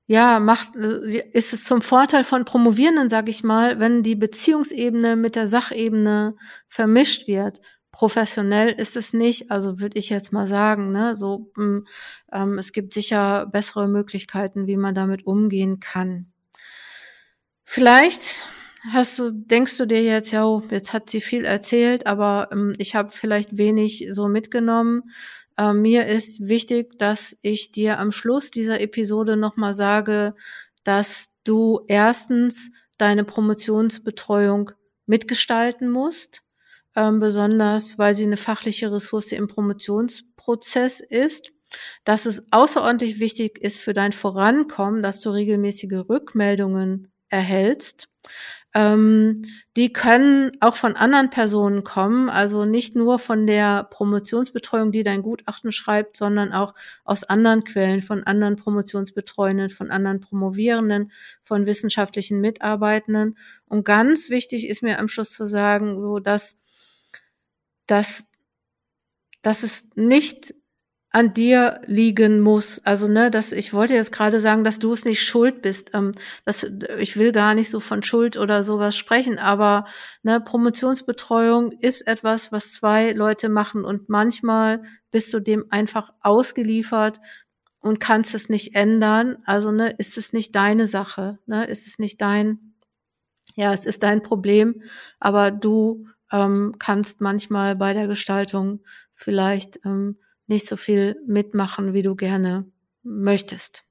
ja, 0.06 0.40
macht, 0.40 0.74
äh, 0.74 1.28
ist 1.33 1.52
es 1.52 1.64
zum 1.64 1.83
Vorteil 1.83 2.24
von 2.24 2.44
Promovierenden, 2.44 3.09
sage 3.09 3.30
ich 3.30 3.44
mal, 3.44 3.78
wenn 3.78 4.02
die 4.02 4.16
Beziehungsebene 4.16 5.14
mit 5.14 5.37
der 5.37 5.46
Sachebene 5.46 6.35
vermischt 6.66 7.28
wird. 7.28 7.61
Professionell 7.92 8.70
ist 8.70 8.96
es 8.96 9.12
nicht, 9.12 9.50
also 9.50 9.78
würde 9.78 9.98
ich 9.98 10.09
jetzt 10.09 10.33
mal 10.33 10.46
sagen, 10.46 10.90
ne, 10.90 11.16
so 11.16 11.52
hm, 11.56 11.87
ähm, 12.33 12.59
es 12.59 12.72
gibt 12.72 12.94
sicher 12.94 13.46
bessere 13.46 13.87
Möglichkeiten, 13.87 14.66
wie 14.66 14.76
man 14.76 14.94
damit 14.94 15.26
umgehen 15.26 15.80
kann. 15.80 16.33
Vielleicht 17.62 18.48
hast 18.93 19.19
du, 19.19 19.31
denkst 19.33 19.77
du 19.79 19.87
dir 19.87 20.03
jetzt, 20.03 20.31
ja, 20.33 20.45
oh, 20.45 20.62
jetzt 20.71 20.93
hat 20.93 21.11
sie 21.11 21.21
viel 21.21 21.45
erzählt, 21.45 22.07
aber 22.07 22.49
ähm, 22.53 22.73
ich 22.79 22.95
habe 22.95 23.11
vielleicht 23.11 23.59
wenig 23.59 24.09
so 24.11 24.29
mitgenommen. 24.29 25.11
Äh, 25.57 25.73
mir 25.73 26.07
ist 26.07 26.49
wichtig, 26.49 26.99
dass 26.99 27.37
ich 27.43 27.73
dir 27.73 27.99
am 27.99 28.12
Schluss 28.12 28.51
dieser 28.51 28.81
Episode 28.81 29.37
nochmal 29.37 29.75
sage, 29.75 30.35
dass 30.85 31.33
du 31.45 31.81
erstens 31.88 32.71
deine 32.97 33.25
Promotionsbetreuung 33.25 34.71
mitgestalten 35.07 35.90
musst, 35.90 36.43
ähm, 36.97 37.21
besonders 37.21 37.99
weil 37.99 38.14
sie 38.14 38.25
eine 38.25 38.37
fachliche 38.37 38.93
Ressource 38.93 39.33
im 39.33 39.47
Promotionsprozess 39.47 41.01
ist 41.01 41.53
dass 42.05 42.27
es 42.27 42.45
außerordentlich 42.51 43.21
wichtig 43.21 43.59
ist 43.59 43.79
für 43.81 43.93
dein 43.93 44.12
Vorankommen, 44.12 45.03
dass 45.03 45.21
du 45.21 45.31
regelmäßige 45.31 46.09
Rückmeldungen 46.09 47.12
erhältst, 47.29 48.09
ähm, 48.72 49.42
die 49.76 49.92
können 49.92 50.52
auch 50.61 50.76
von 50.76 50.94
anderen 50.94 51.30
Personen 51.30 51.83
kommen, 51.83 52.28
also 52.28 52.64
nicht 52.64 52.94
nur 52.94 53.18
von 53.18 53.46
der 53.46 53.85
Promotionsbetreuung, 53.85 54.92
die 54.92 55.02
dein 55.02 55.22
Gutachten 55.22 55.72
schreibt, 55.72 56.16
sondern 56.16 56.52
auch 56.52 56.74
aus 57.04 57.24
anderen 57.24 57.64
Quellen, 57.64 58.00
von 58.00 58.22
anderen 58.22 58.56
Promotionsbetreuenden, 58.56 59.70
von 59.70 59.90
anderen 59.90 60.20
Promovierenden, 60.20 61.11
von 61.42 61.66
wissenschaftlichen 61.66 62.40
Mitarbeitenden. 62.40 63.37
Und 63.66 63.85
ganz 63.85 64.30
wichtig 64.30 64.68
ist 64.68 64.83
mir 64.83 65.00
am 65.00 65.09
Schluss 65.09 65.30
zu 65.30 65.46
sagen, 65.46 65.98
so 66.00 66.20
dass, 66.20 66.56
dass, 67.87 68.28
dass 69.42 69.64
es 69.64 69.90
nicht 69.96 70.54
an 71.11 71.35
dir 71.35 71.81
liegen 71.87 72.40
muss. 72.40 72.81
Also, 72.85 73.09
ne, 73.09 73.31
dass 73.31 73.51
ich 73.51 73.75
wollte 73.75 73.94
jetzt 73.94 74.12
gerade 74.12 74.40
sagen, 74.40 74.62
dass 74.62 74.79
du 74.79 74.92
es 74.92 75.05
nicht 75.05 75.23
schuld 75.23 75.61
bist. 75.61 75.90
Ähm, 75.92 76.12
dass, 76.44 76.62
ich 76.99 77.16
will 77.16 77.33
gar 77.33 77.55
nicht 77.55 77.68
so 77.68 77.81
von 77.81 78.05
Schuld 78.05 78.37
oder 78.37 78.62
sowas 78.62 78.96
sprechen, 78.96 79.38
aber 79.38 79.87
ne, 80.23 80.40
Promotionsbetreuung 80.40 81.73
ist 81.73 82.07
etwas, 82.07 82.53
was 82.53 82.73
zwei 82.75 83.11
Leute 83.12 83.49
machen 83.49 83.85
und 83.85 84.09
manchmal 84.09 84.83
bist 85.11 85.35
du 85.35 85.40
dem 85.40 85.64
einfach 85.70 86.12
ausgeliefert 86.20 87.20
und 87.81 87.99
kannst 87.99 88.35
es 88.35 88.49
nicht 88.49 88.77
ändern. 88.77 89.38
Also, 89.44 89.73
ne, 89.73 89.90
ist 89.99 90.16
es 90.16 90.33
nicht 90.33 90.55
deine 90.55 90.87
Sache, 90.87 91.40
ne, 91.46 91.64
ist 91.64 91.88
es 91.88 91.99
nicht 91.99 92.20
dein, 92.20 92.75
ja, 93.57 93.73
es 93.73 93.85
ist 93.85 94.05
dein 94.05 94.23
Problem, 94.23 94.83
aber 95.18 95.51
du 95.51 96.07
ähm, 96.31 96.77
kannst 96.79 97.20
manchmal 97.20 97.75
bei 97.75 97.94
der 97.94 98.07
Gestaltung 98.07 98.81
vielleicht 99.12 99.85
ähm, 99.85 100.16
nicht 100.51 100.67
so 100.67 100.77
viel 100.77 101.17
mitmachen, 101.27 101.95
wie 101.95 102.03
du 102.03 102.15
gerne 102.15 102.67
möchtest. 103.03 103.85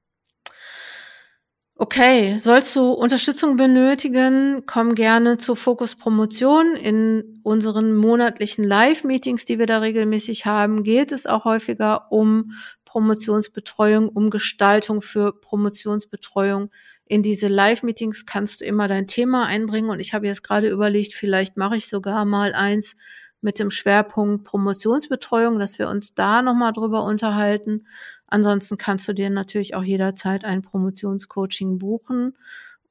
Okay, 1.81 2.37
sollst 2.39 2.75
du 2.75 2.91
Unterstützung 2.91 3.55
benötigen, 3.55 4.63
komm 4.65 4.95
gerne 4.95 5.37
zur 5.37 5.55
Fokus 5.55 5.95
Promotion. 5.95 6.75
In 6.75 7.39
unseren 7.43 7.95
monatlichen 7.95 8.65
Live-Meetings, 8.65 9.45
die 9.45 9.59
wir 9.59 9.65
da 9.65 9.77
regelmäßig 9.77 10.45
haben, 10.45 10.83
geht 10.83 11.13
es 11.13 11.25
auch 11.25 11.45
häufiger 11.45 12.11
um 12.11 12.51
Promotionsbetreuung, 12.83 14.09
um 14.09 14.29
Gestaltung 14.29 15.01
für 15.01 15.39
Promotionsbetreuung. 15.39 16.69
In 17.05 17.23
diese 17.23 17.47
Live-Meetings 17.47 18.25
kannst 18.25 18.59
du 18.59 18.65
immer 18.65 18.89
dein 18.89 19.07
Thema 19.07 19.45
einbringen 19.45 19.89
und 19.89 20.01
ich 20.01 20.13
habe 20.13 20.27
jetzt 20.27 20.43
gerade 20.43 20.67
überlegt, 20.67 21.13
vielleicht 21.13 21.55
mache 21.55 21.77
ich 21.77 21.87
sogar 21.87 22.25
mal 22.25 22.53
eins 22.53 22.97
mit 23.41 23.59
dem 23.59 23.71
Schwerpunkt 23.71 24.43
Promotionsbetreuung, 24.43 25.59
dass 25.59 25.79
wir 25.79 25.89
uns 25.89 26.13
da 26.13 26.41
nochmal 26.41 26.73
drüber 26.73 27.03
unterhalten. 27.03 27.85
Ansonsten 28.27 28.77
kannst 28.77 29.07
du 29.07 29.13
dir 29.13 29.29
natürlich 29.29 29.75
auch 29.75 29.83
jederzeit 29.83 30.45
ein 30.45 30.61
Promotionscoaching 30.61 31.77
buchen. 31.77 32.37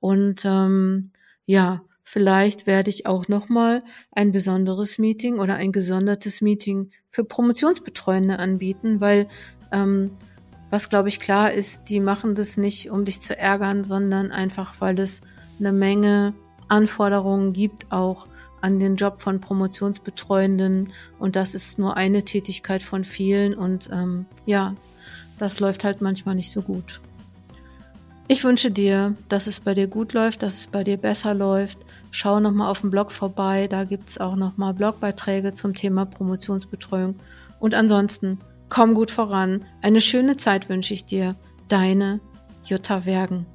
Und 0.00 0.44
ähm, 0.44 1.02
ja, 1.44 1.82
vielleicht 2.02 2.66
werde 2.66 2.90
ich 2.90 3.06
auch 3.06 3.28
nochmal 3.28 3.82
ein 4.12 4.32
besonderes 4.32 4.98
Meeting 4.98 5.38
oder 5.38 5.56
ein 5.56 5.72
gesondertes 5.72 6.40
Meeting 6.40 6.90
für 7.10 7.24
Promotionsbetreuende 7.24 8.38
anbieten, 8.38 9.00
weil 9.00 9.28
ähm, 9.72 10.12
was 10.70 10.88
glaube 10.88 11.08
ich 11.08 11.20
klar 11.20 11.52
ist, 11.52 11.88
die 11.88 12.00
machen 12.00 12.34
das 12.34 12.56
nicht, 12.56 12.90
um 12.90 13.04
dich 13.04 13.20
zu 13.20 13.36
ärgern, 13.36 13.84
sondern 13.84 14.30
einfach, 14.30 14.80
weil 14.80 14.98
es 15.00 15.22
eine 15.58 15.72
Menge 15.72 16.34
Anforderungen 16.68 17.52
gibt, 17.52 17.90
auch 17.90 18.27
an 18.60 18.78
den 18.78 18.96
Job 18.96 19.20
von 19.20 19.40
Promotionsbetreuenden 19.40 20.92
und 21.18 21.36
das 21.36 21.54
ist 21.54 21.78
nur 21.78 21.96
eine 21.96 22.24
Tätigkeit 22.24 22.82
von 22.82 23.04
vielen 23.04 23.54
und 23.54 23.88
ähm, 23.92 24.26
ja, 24.46 24.74
das 25.38 25.60
läuft 25.60 25.84
halt 25.84 26.00
manchmal 26.00 26.34
nicht 26.34 26.50
so 26.50 26.62
gut. 26.62 27.00
Ich 28.30 28.44
wünsche 28.44 28.70
dir, 28.70 29.14
dass 29.30 29.46
es 29.46 29.60
bei 29.60 29.72
dir 29.72 29.86
gut 29.86 30.12
läuft, 30.12 30.42
dass 30.42 30.58
es 30.58 30.66
bei 30.66 30.84
dir 30.84 30.98
besser 30.98 31.32
läuft. 31.32 31.78
Schau 32.10 32.40
nochmal 32.40 32.70
auf 32.70 32.82
dem 32.82 32.90
Blog 32.90 33.10
vorbei, 33.10 33.68
da 33.68 33.84
gibt's 33.84 34.18
auch 34.18 34.36
nochmal 34.36 34.74
Blogbeiträge 34.74 35.54
zum 35.54 35.74
Thema 35.74 36.04
Promotionsbetreuung. 36.04 37.14
Und 37.58 37.74
ansonsten, 37.74 38.38
komm 38.68 38.92
gut 38.92 39.10
voran. 39.10 39.64
Eine 39.80 40.02
schöne 40.02 40.36
Zeit 40.36 40.68
wünsche 40.68 40.92
ich 40.92 41.06
dir. 41.06 41.36
Deine 41.68 42.20
Jutta 42.64 43.06
Wergen. 43.06 43.46